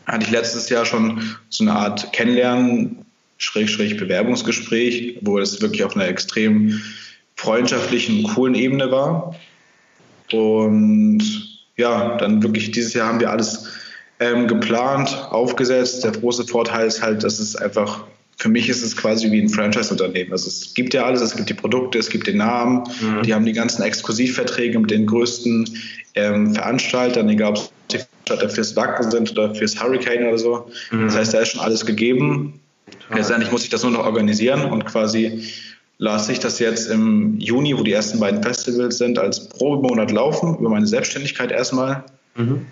Hatte 0.08 0.26
ich 0.26 0.32
letztes 0.32 0.68
Jahr 0.68 0.86
schon 0.86 1.22
so 1.50 1.64
eine 1.64 1.74
Art 1.74 2.12
Kennenlernen, 2.12 3.01
Schräg, 3.42 3.98
Bewerbungsgespräch, 3.98 5.18
wo 5.22 5.40
es 5.40 5.62
wirklich 5.62 5.84
auf 5.84 5.96
einer 5.96 6.08
extrem 6.08 6.82
freundschaftlichen, 7.36 8.24
coolen 8.24 8.56
Ebene 8.56 8.92
war. 8.92 9.36
Und 10.32 11.24
ja, 11.76 12.18
dann 12.18 12.44
wirklich 12.44 12.72
dieses 12.72 12.94
Jahr 12.94 13.08
haben 13.08 13.20
wir 13.20 13.32
alles 13.32 13.66
ähm, 14.20 14.48
geplant, 14.48 15.28
aufgesetzt. 15.32 16.04
Der 16.04 16.12
große 16.12 16.46
Vorteil 16.46 16.88
ist 16.88 17.02
halt, 17.02 17.24
dass 17.24 17.40
es 17.40 17.56
einfach, 17.56 18.06
für 18.38 18.50
mich 18.50 18.70
ist 18.70 18.84
es 18.84 18.96
quasi 18.96 19.32
wie 19.32 19.42
ein 19.42 19.50
Franchise-Unternehmen. 19.50 20.32
Also 20.32 20.48
es 20.48 20.76
gibt 20.76 20.94
ja 20.94 21.06
alles, 21.06 21.22
es 21.22 21.36
gibt 21.36 21.50
die 21.50 21.56
Produkte, 21.56 21.98
es 21.98 22.10
gibt 22.10 22.28
den 22.28 22.38
Namen, 22.38 22.84
mhm. 23.02 23.24
die 23.24 23.34
haben 23.34 23.46
die 23.46 23.54
ganzen 23.54 23.82
Exklusivverträge 23.82 24.78
mit 24.78 24.92
den 24.92 25.08
größten 25.08 25.68
ähm, 26.14 26.54
Veranstaltern, 26.54 27.28
egal 27.30 27.52
ob 27.52 27.58
es 27.58 27.72
die 27.92 27.98
Veranstalter 27.98 28.50
fürs 28.54 28.76
Wacken 28.76 29.10
sind 29.10 29.32
oder 29.32 29.56
fürs 29.56 29.82
Hurricane 29.82 30.28
oder 30.28 30.38
so. 30.38 30.72
Mhm. 30.92 31.06
Das 31.06 31.16
heißt, 31.16 31.34
da 31.34 31.40
ist 31.40 31.50
schon 31.50 31.62
alles 31.62 31.86
gegeben. 31.86 32.61
Letztendlich 33.14 33.52
muss 33.52 33.64
ich 33.64 33.70
das 33.70 33.84
nur 33.84 33.92
noch 33.92 34.06
organisieren 34.06 34.66
und 34.66 34.86
quasi 34.86 35.44
lasse 35.98 36.32
ich 36.32 36.40
das 36.40 36.60
jetzt 36.60 36.90
im 36.90 37.40
Juni, 37.40 37.78
wo 37.78 37.84
die 37.84 37.94
ersten 37.94 38.20
beiden 38.20 38.42
Festivals 38.42 38.98
sind, 38.98 39.20
als 39.20 39.50
Probemonat 39.50 40.12
laufen, 40.12 40.58
über 40.58 40.70
meine 40.70 40.88
Selbstständigkeit 40.88 41.52
erstmal. 41.52 42.04
Mhm. 42.36 42.66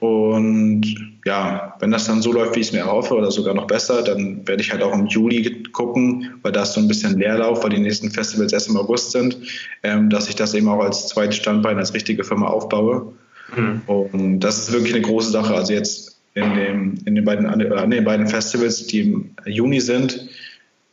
Und 0.00 0.82
ja, 1.24 1.74
wenn 1.80 1.90
das 1.90 2.06
dann 2.06 2.22
so 2.22 2.32
läuft, 2.32 2.54
wie 2.54 2.60
ich 2.60 2.68
es 2.68 2.72
mir 2.72 2.80
erhoffe, 2.80 3.14
oder 3.14 3.32
sogar 3.32 3.52
noch 3.52 3.66
besser, 3.66 4.02
dann 4.02 4.46
werde 4.46 4.62
ich 4.62 4.70
halt 4.70 4.82
auch 4.82 4.94
im 4.94 5.06
Juli 5.06 5.64
gucken, 5.72 6.38
weil 6.42 6.52
da 6.52 6.62
ist 6.62 6.74
so 6.74 6.80
ein 6.80 6.86
bisschen 6.86 7.18
Leerlauf, 7.18 7.64
weil 7.64 7.70
die 7.70 7.80
nächsten 7.80 8.12
Festivals 8.12 8.52
erst 8.52 8.68
im 8.68 8.76
August 8.76 9.10
sind, 9.10 9.36
ähm, 9.82 10.08
dass 10.08 10.28
ich 10.28 10.36
das 10.36 10.54
eben 10.54 10.68
auch 10.68 10.80
als 10.80 11.08
zweites 11.08 11.36
Standbein, 11.36 11.78
als 11.78 11.94
richtige 11.94 12.22
Firma 12.22 12.46
aufbaue. 12.46 13.12
Mhm. 13.56 13.82
Und 13.86 14.40
das 14.40 14.58
ist 14.58 14.72
wirklich 14.72 14.94
eine 14.94 15.02
große 15.02 15.30
Sache. 15.30 15.54
Also 15.54 15.72
jetzt 15.72 16.17
in, 16.38 16.54
dem, 16.54 16.98
in 17.04 17.14
den, 17.14 17.24
beiden, 17.24 17.46
an 17.46 17.90
den 17.90 18.04
beiden 18.04 18.26
Festivals, 18.26 18.86
die 18.86 19.00
im 19.00 19.30
Juni 19.46 19.80
sind, 19.80 20.28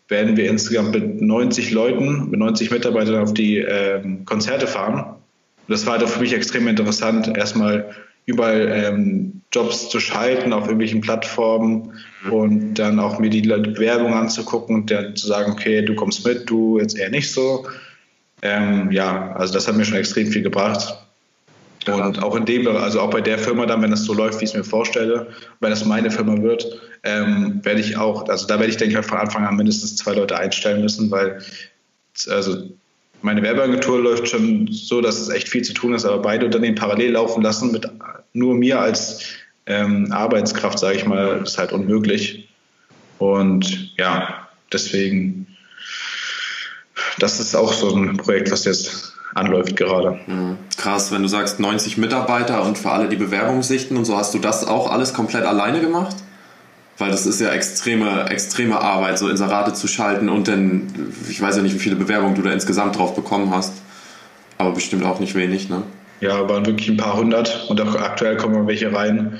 werden 0.07 0.37
wir 0.37 0.49
insgesamt 0.49 0.93
mit 0.93 1.21
90 1.21 1.71
Leuten, 1.71 2.29
mit 2.29 2.39
90 2.39 2.71
Mitarbeitern 2.71 3.21
auf 3.21 3.33
die 3.33 3.57
ähm, 3.57 4.25
Konzerte 4.25 4.67
fahren. 4.67 5.15
Das 5.67 5.85
war 5.85 5.93
halt 5.93 6.03
auch 6.03 6.09
für 6.09 6.19
mich 6.19 6.33
extrem 6.33 6.67
interessant, 6.67 7.35
erstmal 7.35 7.95
überall 8.25 8.71
ähm, 8.71 9.41
Jobs 9.51 9.89
zu 9.89 9.99
schalten 9.99 10.53
auf 10.53 10.63
irgendwelchen 10.63 11.01
Plattformen 11.01 11.93
mhm. 12.23 12.33
und 12.33 12.73
dann 12.75 12.99
auch 12.99 13.19
mir 13.19 13.29
die 13.29 13.47
Werbung 13.47 14.13
anzugucken 14.13 14.75
und 14.75 14.91
dann 14.91 15.15
zu 15.15 15.27
sagen, 15.27 15.51
okay, 15.51 15.81
du 15.81 15.95
kommst 15.95 16.25
mit, 16.25 16.49
du 16.49 16.79
jetzt 16.79 16.97
eher 16.97 17.09
nicht 17.09 17.31
so. 17.31 17.67
Ähm, 18.41 18.91
ja, 18.91 19.31
also 19.33 19.53
das 19.53 19.67
hat 19.67 19.75
mir 19.75 19.85
schon 19.85 19.97
extrem 19.97 20.27
viel 20.27 20.43
gebracht. 20.43 21.04
Und 21.87 22.21
auch 22.23 22.35
in 22.35 22.45
dem, 22.45 22.67
also 22.67 23.01
auch 23.01 23.09
bei 23.09 23.21
der 23.21 23.37
Firma 23.37 23.65
dann, 23.65 23.81
wenn 23.81 23.91
es 23.91 24.05
so 24.05 24.13
läuft, 24.13 24.39
wie 24.39 24.45
ich 24.45 24.51
es 24.51 24.55
mir 24.55 24.63
vorstelle, 24.63 25.27
wenn 25.59 25.71
es 25.71 25.85
meine 25.85 26.09
Firma 26.09 26.41
wird, 26.41 26.65
ähm, 27.03 27.59
werde 27.63 27.79
ich 27.79 27.97
auch, 27.97 28.27
also 28.27 28.47
da 28.47 28.59
werde 28.59 28.71
ich, 28.71 28.77
denke 28.77 28.99
ich, 28.99 29.05
von 29.05 29.17
Anfang 29.17 29.45
an 29.45 29.55
mindestens 29.55 29.95
zwei 29.95 30.13
Leute 30.13 30.37
einstellen 30.37 30.81
müssen, 30.81 31.11
weil 31.11 31.41
also 32.29 32.69
meine 33.21 33.41
Werbeagentur 33.41 33.99
läuft 33.99 34.27
schon 34.27 34.67
so, 34.71 35.01
dass 35.01 35.19
es 35.19 35.29
echt 35.29 35.49
viel 35.49 35.63
zu 35.63 35.73
tun 35.73 35.93
ist, 35.93 36.05
aber 36.05 36.21
beide 36.21 36.45
Unternehmen 36.45 36.75
parallel 36.75 37.11
laufen 37.11 37.41
lassen 37.41 37.71
mit 37.71 37.87
nur 38.33 38.55
mir 38.55 38.79
als 38.79 39.23
ähm, 39.65 40.11
Arbeitskraft, 40.11 40.79
sage 40.79 40.97
ich 40.97 41.05
mal, 41.05 41.41
ist 41.43 41.57
halt 41.57 41.71
unmöglich. 41.71 42.49
Und 43.17 43.97
ja, 43.97 44.47
deswegen, 44.71 45.47
das 47.19 47.39
ist 47.39 47.55
auch 47.55 47.73
so 47.73 47.95
ein 47.95 48.17
Projekt, 48.17 48.51
was 48.51 48.65
jetzt 48.65 49.14
anläuft 49.35 49.75
gerade. 49.75 50.19
Mhm. 50.25 50.57
Krass, 50.77 51.11
wenn 51.11 51.21
du 51.21 51.27
sagst 51.27 51.59
90 51.59 51.97
Mitarbeiter 51.97 52.63
und 52.63 52.77
für 52.79 52.89
alle 52.89 53.07
die 53.07 53.17
Bewerbung 53.17 53.61
sichten 53.61 53.97
und 53.97 54.05
so, 54.05 54.17
hast 54.17 54.33
du 54.33 54.39
das 54.39 54.65
auch 54.65 54.91
alles 54.91 55.13
komplett 55.13 55.45
alleine 55.45 55.81
gemacht? 55.81 56.15
Weil 56.97 57.11
das 57.11 57.25
ist 57.25 57.41
ja 57.41 57.49
extreme, 57.49 58.29
extreme 58.29 58.79
Arbeit, 58.79 59.19
so 59.19 59.29
Inserate 59.29 59.73
zu 59.73 59.87
schalten 59.87 60.29
und 60.29 60.47
dann, 60.47 61.11
ich 61.29 61.41
weiß 61.41 61.57
ja 61.57 61.61
nicht, 61.61 61.75
wie 61.75 61.79
viele 61.79 61.97
Bewerbungen 61.97 62.35
du 62.35 62.41
da 62.41 62.51
insgesamt 62.51 62.97
drauf 62.97 63.13
bekommen 63.15 63.53
hast, 63.53 63.73
aber 64.57 64.71
bestimmt 64.71 65.03
auch 65.03 65.19
nicht 65.19 65.35
wenig, 65.35 65.69
ne? 65.69 65.83
Ja, 66.21 66.47
waren 66.47 66.65
wirklich 66.65 66.87
ein 66.87 66.95
paar 66.95 67.17
hundert 67.17 67.69
und 67.69 67.81
auch 67.81 67.95
aktuell 67.95 68.37
kommen 68.37 68.65
welche 68.67 68.93
rein. 68.93 69.37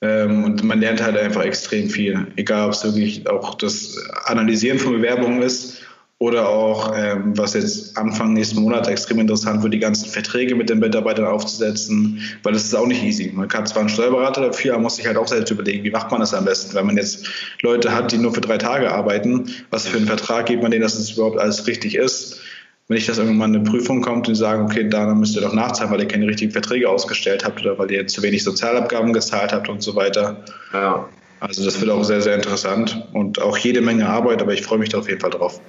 Ähm, 0.00 0.42
und 0.42 0.64
man 0.64 0.80
lernt 0.80 1.00
halt 1.00 1.16
einfach 1.16 1.44
extrem 1.44 1.88
viel. 1.88 2.26
Egal, 2.34 2.66
ob 2.66 2.72
es 2.72 2.82
wirklich 2.82 3.28
auch 3.30 3.54
das 3.54 3.96
Analysieren 4.24 4.80
von 4.80 4.92
Bewerbungen 4.92 5.42
ist 5.42 5.78
oder 6.20 6.48
auch, 6.48 6.92
ähm, 6.96 7.38
was 7.38 7.54
jetzt 7.54 7.96
Anfang 7.96 8.32
nächsten 8.32 8.60
Monat 8.60 8.88
extrem 8.88 9.20
interessant 9.20 9.62
wird, 9.62 9.72
die 9.72 9.78
ganzen 9.78 10.08
Verträge 10.08 10.56
mit 10.56 10.68
den 10.68 10.80
Mitarbeitern 10.80 11.26
aufzusetzen, 11.26 12.20
weil 12.42 12.52
das 12.52 12.64
ist 12.64 12.74
auch 12.74 12.88
nicht 12.88 13.04
easy. 13.04 13.30
Man 13.32 13.46
kann 13.46 13.66
zwar 13.66 13.80
einen 13.80 13.88
Steuerberater 13.88 14.40
dafür, 14.40 14.74
aber 14.74 14.82
muss 14.82 14.96
sich 14.96 15.06
halt 15.06 15.16
auch 15.16 15.28
selbst 15.28 15.50
überlegen, 15.50 15.84
wie 15.84 15.92
macht 15.92 16.10
man 16.10 16.18
das 16.18 16.34
am 16.34 16.44
besten, 16.44 16.74
wenn 16.74 16.86
man 16.86 16.96
jetzt 16.96 17.28
Leute 17.62 17.94
hat, 17.94 18.10
die 18.10 18.18
nur 18.18 18.34
für 18.34 18.40
drei 18.40 18.58
Tage 18.58 18.90
arbeiten, 18.92 19.48
was 19.70 19.86
für 19.86 19.96
einen 19.96 20.06
Vertrag 20.06 20.46
gibt 20.46 20.62
man 20.62 20.72
denen, 20.72 20.82
dass 20.82 20.96
es 20.96 21.12
überhaupt 21.12 21.38
alles 21.38 21.68
richtig 21.68 21.94
ist. 21.94 22.40
Wenn 22.88 22.96
ich 22.96 23.06
das 23.06 23.18
irgendwann 23.18 23.54
eine 23.54 23.62
Prüfung 23.62 24.00
kommt 24.00 24.26
und 24.26 24.34
die 24.34 24.40
sagen, 24.40 24.64
okay, 24.64 24.88
da 24.88 25.14
müsst 25.14 25.36
ihr 25.36 25.42
doch 25.42 25.52
nachzahlen, 25.52 25.92
weil 25.92 26.00
ihr 26.00 26.08
keine 26.08 26.26
richtigen 26.26 26.50
Verträge 26.50 26.88
ausgestellt 26.88 27.44
habt 27.44 27.60
oder 27.60 27.78
weil 27.78 27.90
ihr 27.92 28.06
zu 28.06 28.22
wenig 28.22 28.42
Sozialabgaben 28.42 29.12
gezahlt 29.12 29.52
habt 29.52 29.68
und 29.68 29.82
so 29.82 29.94
weiter. 29.94 30.42
Ja. 30.72 31.06
Also 31.38 31.64
das 31.64 31.80
wird 31.80 31.90
auch 31.90 32.02
sehr, 32.02 32.22
sehr 32.22 32.34
interessant 32.34 33.06
und 33.12 33.40
auch 33.40 33.56
jede 33.58 33.82
Menge 33.82 34.08
Arbeit, 34.08 34.42
aber 34.42 34.54
ich 34.54 34.62
freue 34.62 34.78
mich 34.78 34.88
da 34.88 34.98
auf 34.98 35.08
jeden 35.08 35.20
Fall 35.20 35.30
drauf. 35.30 35.60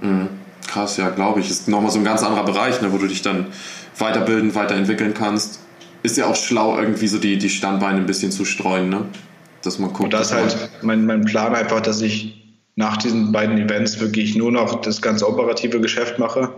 Mhm. 0.00 0.28
Krass, 0.66 0.96
ja, 0.96 1.10
glaube 1.10 1.40
ich. 1.40 1.50
Ist 1.50 1.68
nochmal 1.68 1.90
so 1.90 1.98
ein 1.98 2.04
ganz 2.04 2.22
anderer 2.22 2.44
Bereich, 2.44 2.80
ne, 2.82 2.92
wo 2.92 2.98
du 2.98 3.06
dich 3.06 3.22
dann 3.22 3.46
weiterbilden, 3.98 4.54
weiterentwickeln 4.54 5.14
kannst. 5.14 5.60
Ist 6.02 6.16
ja 6.16 6.26
auch 6.26 6.36
schlau, 6.36 6.78
irgendwie 6.78 7.08
so 7.08 7.18
die, 7.18 7.38
die 7.38 7.48
Standbeine 7.48 7.98
ein 7.98 8.06
bisschen 8.06 8.30
zu 8.30 8.44
streuen, 8.44 8.88
ne? 8.88 9.04
Dass 9.62 9.78
man 9.78 9.90
guckt. 9.90 10.04
Und 10.04 10.12
das 10.12 10.28
ist 10.28 10.34
halt 10.34 10.70
mein, 10.82 11.06
mein 11.06 11.24
Plan 11.24 11.54
einfach, 11.54 11.80
dass 11.80 12.00
ich 12.02 12.42
nach 12.76 12.96
diesen 12.98 13.32
beiden 13.32 13.56
Events 13.58 13.98
wirklich 14.00 14.36
nur 14.36 14.52
noch 14.52 14.80
das 14.82 15.00
ganze 15.00 15.28
operative 15.28 15.80
Geschäft 15.80 16.18
mache 16.18 16.52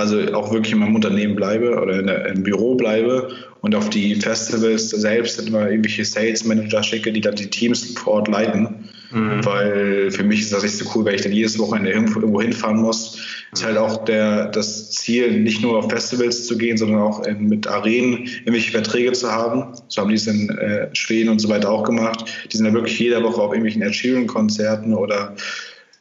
also 0.00 0.20
auch 0.34 0.52
wirklich 0.52 0.72
in 0.72 0.80
meinem 0.80 0.94
Unternehmen 0.94 1.36
bleibe 1.36 1.80
oder 1.80 2.02
der, 2.02 2.26
im 2.26 2.42
Büro 2.42 2.74
bleibe 2.74 3.30
und 3.60 3.74
auf 3.74 3.90
die 3.90 4.14
Festivals 4.16 4.90
selbst 4.90 5.46
immer 5.46 5.70
irgendwelche 5.70 6.04
Sales 6.04 6.44
Manager 6.44 6.82
schicke, 6.82 7.12
die 7.12 7.20
dann 7.20 7.36
die 7.36 7.48
Teams 7.48 7.94
vor 7.98 8.14
Ort 8.14 8.28
leiten. 8.28 8.88
Mhm. 9.12 9.44
Weil 9.44 10.10
für 10.10 10.22
mich 10.22 10.40
ist 10.40 10.52
das 10.52 10.62
nicht 10.62 10.76
so 10.76 10.88
cool, 10.94 11.04
weil 11.04 11.16
ich 11.16 11.22
dann 11.22 11.32
jedes 11.32 11.58
Wochenende 11.58 11.90
irgendwo, 11.90 12.40
hinfahren 12.40 12.80
muss. 12.80 13.16
Mhm. 13.16 13.54
Ist 13.54 13.64
halt 13.64 13.76
auch 13.76 14.04
der, 14.04 14.46
das 14.46 14.92
Ziel, 14.92 15.40
nicht 15.40 15.62
nur 15.62 15.78
auf 15.78 15.90
Festivals 15.90 16.46
zu 16.46 16.56
gehen, 16.56 16.76
sondern 16.76 17.00
auch 17.00 17.26
in, 17.26 17.48
mit 17.48 17.66
Arenen 17.66 18.28
irgendwelche 18.44 18.70
Verträge 18.70 19.12
zu 19.12 19.30
haben. 19.30 19.74
So 19.88 20.02
haben 20.02 20.08
die 20.08 20.14
es 20.14 20.26
in 20.26 20.48
äh, 20.50 20.88
Schweden 20.94 21.30
und 21.30 21.40
so 21.40 21.48
weiter 21.48 21.70
auch 21.70 21.82
gemacht. 21.82 22.24
Die 22.50 22.56
sind 22.56 22.66
ja 22.66 22.72
wirklich 22.72 22.98
jede 22.98 23.22
Woche 23.22 23.40
auf 23.40 23.52
irgendwelchen 23.52 23.82
Ed 23.82 23.94
Sheeran-Konzerten 23.94 24.94
oder 24.94 25.34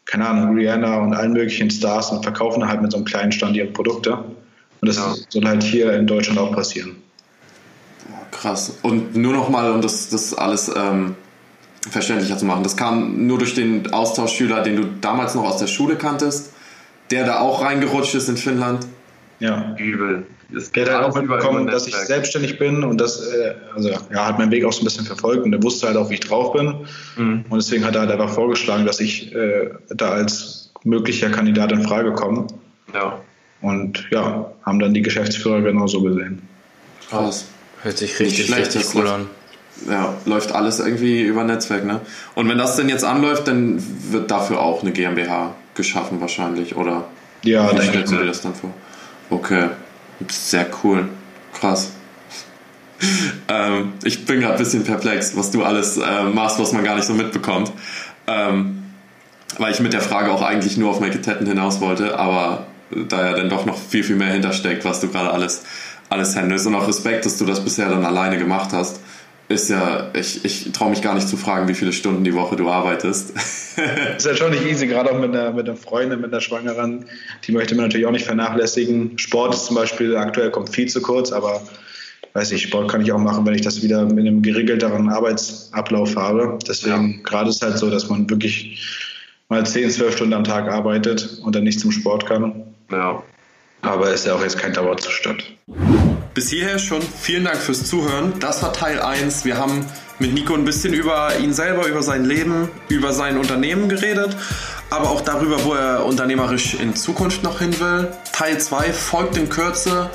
keine 0.09 0.27
Ahnung, 0.27 0.55
Rihanna 0.55 0.97
und 0.97 1.13
allen 1.13 1.33
möglichen 1.33 1.69
Stars 1.69 2.11
und 2.11 2.23
verkaufen 2.23 2.67
halt 2.67 2.81
mit 2.81 2.91
so 2.91 2.97
einem 2.97 3.05
kleinen 3.05 3.31
Stand 3.31 3.55
ihre 3.55 3.67
Produkte. 3.67 4.13
Und 4.13 4.87
das 4.87 4.97
ja. 4.97 5.13
soll 5.29 5.45
halt 5.45 5.61
hier 5.61 5.93
in 5.93 6.07
Deutschland 6.07 6.39
auch 6.39 6.51
passieren. 6.51 6.95
Krass. 8.31 8.77
Und 8.81 9.15
nur 9.15 9.33
nochmal, 9.33 9.71
um 9.71 9.81
das, 9.81 10.09
das 10.09 10.33
alles 10.33 10.71
ähm, 10.75 11.15
verständlicher 11.89 12.37
zu 12.37 12.45
machen, 12.45 12.63
das 12.63 12.75
kam 12.75 13.27
nur 13.27 13.37
durch 13.37 13.53
den 13.53 13.93
Austauschschüler, 13.93 14.63
den 14.63 14.77
du 14.77 14.85
damals 14.99 15.35
noch 15.35 15.43
aus 15.43 15.57
der 15.57 15.67
Schule 15.67 15.95
kanntest, 15.95 16.53
der 17.11 17.25
da 17.25 17.39
auch 17.39 17.61
reingerutscht 17.61 18.15
ist 18.15 18.29
in 18.29 18.37
Finnland. 18.37 18.87
Ja. 19.39 19.75
Übel. 19.77 20.25
Der 20.75 20.93
hat 20.93 21.03
auch 21.03 21.15
mitbekommen, 21.15 21.67
dass 21.67 21.87
ich 21.87 21.95
selbstständig 21.95 22.57
bin 22.57 22.83
und 22.83 22.99
das, 22.99 23.27
äh, 23.27 23.53
also 23.75 23.89
ja, 23.89 24.25
hat 24.25 24.39
meinen 24.39 24.51
Weg 24.51 24.65
auch 24.65 24.73
so 24.73 24.81
ein 24.81 24.85
bisschen 24.85 25.05
verfolgt 25.05 25.43
und 25.43 25.53
er 25.53 25.61
wusste 25.61 25.87
halt 25.87 25.95
auch, 25.95 26.09
wie 26.09 26.15
ich 26.15 26.21
drauf 26.21 26.53
bin. 26.53 26.87
Mhm. 27.17 27.45
Und 27.49 27.57
deswegen 27.57 27.85
hat 27.85 27.95
er 27.95 28.01
halt 28.01 28.11
einfach 28.11 28.29
vorgeschlagen, 28.29 28.85
dass 28.85 28.99
ich 28.99 29.33
äh, 29.33 29.69
da 29.89 30.09
als 30.09 30.71
möglicher 30.83 31.29
Kandidat 31.29 31.71
in 31.71 31.83
Frage 31.83 32.13
komme. 32.13 32.47
Ja. 32.93 33.21
Und 33.61 34.07
ja, 34.09 34.51
haben 34.65 34.79
dann 34.79 34.93
die 34.93 35.01
Geschäftsführer 35.01 35.61
genau 35.61 35.85
so 35.87 36.01
gesehen. 36.01 36.41
Krass. 37.09 37.45
Hört 37.83 37.97
sich 37.97 38.19
richtig, 38.19 38.55
richtig 38.55 38.85
cool 38.95 39.07
an. 39.07 39.27
Ja, 39.89 40.13
läuft 40.25 40.51
alles 40.51 40.79
irgendwie 40.79 41.21
über 41.21 41.43
Netzwerk, 41.43 41.85
ne? 41.85 42.01
Und 42.35 42.49
wenn 42.49 42.57
das 42.57 42.75
denn 42.75 42.89
jetzt 42.89 43.05
anläuft, 43.05 43.47
dann 43.47 43.81
wird 44.11 44.29
dafür 44.29 44.59
auch 44.59 44.81
eine 44.81 44.91
GmbH 44.91 45.55
geschaffen 45.75 46.19
wahrscheinlich, 46.19 46.75
oder? 46.75 47.05
Ja, 47.43 47.71
Wie 47.71 47.81
stellst 47.81 48.11
du 48.11 48.17
dir 48.17 48.25
das 48.25 48.41
dann 48.41 48.53
vor? 48.53 48.73
Okay. 49.29 49.69
Sehr 50.29 50.67
cool. 50.83 51.07
Krass. 51.53 51.91
ähm, 53.47 53.93
ich 54.03 54.25
bin 54.25 54.41
gerade 54.41 54.53
ein 54.53 54.59
bisschen 54.59 54.83
perplex, 54.83 55.35
was 55.35 55.51
du 55.51 55.63
alles 55.63 55.97
äh, 55.97 56.23
machst, 56.23 56.59
was 56.59 56.73
man 56.73 56.83
gar 56.83 56.95
nicht 56.95 57.05
so 57.05 57.13
mitbekommt. 57.13 57.71
Ähm, 58.27 58.83
weil 59.57 59.71
ich 59.71 59.79
mit 59.79 59.93
der 59.93 60.01
Frage 60.01 60.31
auch 60.31 60.41
eigentlich 60.41 60.77
nur 60.77 60.91
auf 60.91 60.99
Make 60.99 61.21
Tetten 61.21 61.47
hinaus 61.47 61.81
wollte, 61.81 62.19
aber 62.19 62.67
da 62.91 63.25
ja 63.25 63.33
dann 63.33 63.49
doch 63.49 63.65
noch 63.65 63.77
viel, 63.77 64.03
viel 64.03 64.15
mehr 64.15 64.31
hintersteckt, 64.31 64.85
was 64.85 64.99
du 64.99 65.09
gerade 65.09 65.31
alles, 65.31 65.63
alles 66.09 66.35
handelst. 66.35 66.67
Und 66.67 66.75
auch 66.75 66.87
Respekt, 66.87 67.25
dass 67.25 67.37
du 67.37 67.45
das 67.45 67.63
bisher 67.63 67.89
dann 67.89 68.05
alleine 68.05 68.37
gemacht 68.37 68.69
hast 68.73 68.99
ist 69.49 69.67
ja, 69.67 70.11
ich, 70.13 70.45
ich 70.45 70.71
traue 70.71 70.91
mich 70.91 71.01
gar 71.01 71.15
nicht 71.15 71.27
zu 71.27 71.35
fragen, 71.35 71.67
wie 71.67 71.73
viele 71.73 71.91
Stunden 71.91 72.23
die 72.23 72.35
Woche 72.35 72.55
du 72.55 72.69
arbeitest. 72.69 73.31
ist 74.17 74.25
ja 74.25 74.35
schon 74.35 74.51
nicht 74.51 74.65
easy, 74.65 74.85
gerade 74.85 75.11
auch 75.11 75.19
mit 75.19 75.35
einer, 75.35 75.51
mit 75.51 75.67
einer 75.67 75.75
Freundin, 75.75 76.21
mit 76.21 76.31
einer 76.31 76.39
Schwangeren. 76.39 77.05
Die 77.45 77.51
möchte 77.51 77.73
man 77.73 77.85
natürlich 77.85 78.05
auch 78.05 78.11
nicht 78.11 78.25
vernachlässigen. 78.25 79.17
Sport 79.17 79.55
ist 79.55 79.65
zum 79.65 79.75
Beispiel 79.75 80.15
aktuell 80.15 80.51
kommt 80.51 80.69
viel 80.69 80.87
zu 80.87 81.01
kurz, 81.01 81.31
aber 81.31 81.63
weiß 82.33 82.51
ich, 82.51 82.61
Sport 82.61 82.91
kann 82.91 83.01
ich 83.01 83.11
auch 83.11 83.17
machen, 83.17 83.43
wenn 83.47 83.55
ich 83.55 83.61
das 83.61 83.81
wieder 83.81 84.05
mit 84.05 84.19
einem 84.19 84.43
geregelteren 84.43 85.09
Arbeitsablauf 85.09 86.15
habe. 86.15 86.59
Deswegen 86.67 87.13
ja. 87.13 87.17
gerade 87.23 87.49
ist 87.49 87.63
halt 87.63 87.79
so, 87.79 87.89
dass 87.89 88.07
man 88.07 88.29
wirklich 88.29 88.87
mal 89.49 89.65
10, 89.65 89.89
12 89.89 90.15
Stunden 90.15 90.33
am 90.33 90.43
Tag 90.43 90.69
arbeitet 90.69 91.39
und 91.43 91.55
dann 91.55 91.63
nicht 91.63 91.79
zum 91.79 91.91
Sport 91.91 92.27
kann. 92.27 92.63
Ja. 92.91 93.23
Aber 93.81 94.13
ist 94.13 94.27
ja 94.27 94.35
auch 94.35 94.43
jetzt 94.43 94.59
kein 94.59 94.73
Dauerzustand. 94.73 95.43
Bis 96.33 96.49
hierher 96.49 96.77
schon 96.77 97.01
vielen 97.01 97.45
Dank 97.45 97.57
fürs 97.57 97.85
Zuhören. 97.85 98.33
Das 98.39 98.61
war 98.61 98.71
Teil 98.71 99.01
1. 99.01 99.45
Wir 99.45 99.57
haben 99.57 99.85
mit 100.19 100.33
Nico 100.33 100.53
ein 100.53 100.63
bisschen 100.63 100.93
über 100.93 101.37
ihn 101.39 101.53
selber, 101.53 101.87
über 101.87 102.03
sein 102.03 102.23
Leben, 102.23 102.69
über 102.87 103.13
sein 103.13 103.37
Unternehmen 103.37 103.89
geredet, 103.89 104.35
aber 104.89 105.09
auch 105.09 105.21
darüber, 105.21 105.63
wo 105.65 105.73
er 105.73 106.05
unternehmerisch 106.05 106.75
in 106.75 106.95
Zukunft 106.95 107.41
noch 107.41 107.59
hin 107.59 107.79
will. 107.79 108.09
Teil 108.31 108.59
2 108.59 108.93
folgt 108.93 109.37
in 109.37 109.49
Kürze. 109.49 110.09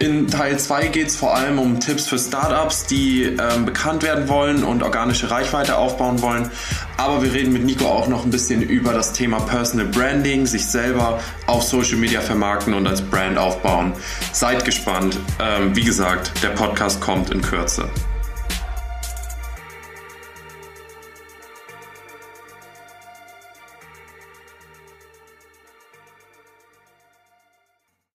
In 0.00 0.26
Teil 0.26 0.58
2 0.58 0.88
geht 0.88 1.06
es 1.06 1.16
vor 1.16 1.36
allem 1.36 1.60
um 1.60 1.78
Tipps 1.78 2.08
für 2.08 2.18
Startups, 2.18 2.86
die 2.86 3.22
ähm, 3.22 3.64
bekannt 3.64 4.02
werden 4.02 4.28
wollen 4.28 4.64
und 4.64 4.82
organische 4.82 5.30
Reichweite 5.30 5.78
aufbauen 5.78 6.20
wollen. 6.20 6.50
Aber 6.96 7.22
wir 7.22 7.32
reden 7.32 7.52
mit 7.52 7.64
Nico 7.64 7.86
auch 7.86 8.08
noch 8.08 8.24
ein 8.24 8.30
bisschen 8.30 8.60
über 8.60 8.92
das 8.92 9.12
Thema 9.12 9.38
Personal 9.40 9.86
Branding, 9.86 10.46
sich 10.46 10.66
selber 10.66 11.20
auf 11.46 11.62
Social 11.62 11.96
Media 11.96 12.20
vermarkten 12.20 12.74
und 12.74 12.88
als 12.88 13.02
Brand 13.02 13.38
aufbauen. 13.38 13.92
Seid 14.32 14.64
gespannt. 14.64 15.16
Ähm, 15.40 15.76
wie 15.76 15.84
gesagt, 15.84 16.32
der 16.42 16.50
Podcast 16.50 17.00
kommt 17.00 17.30
in 17.30 17.40
Kürze. 17.40 17.88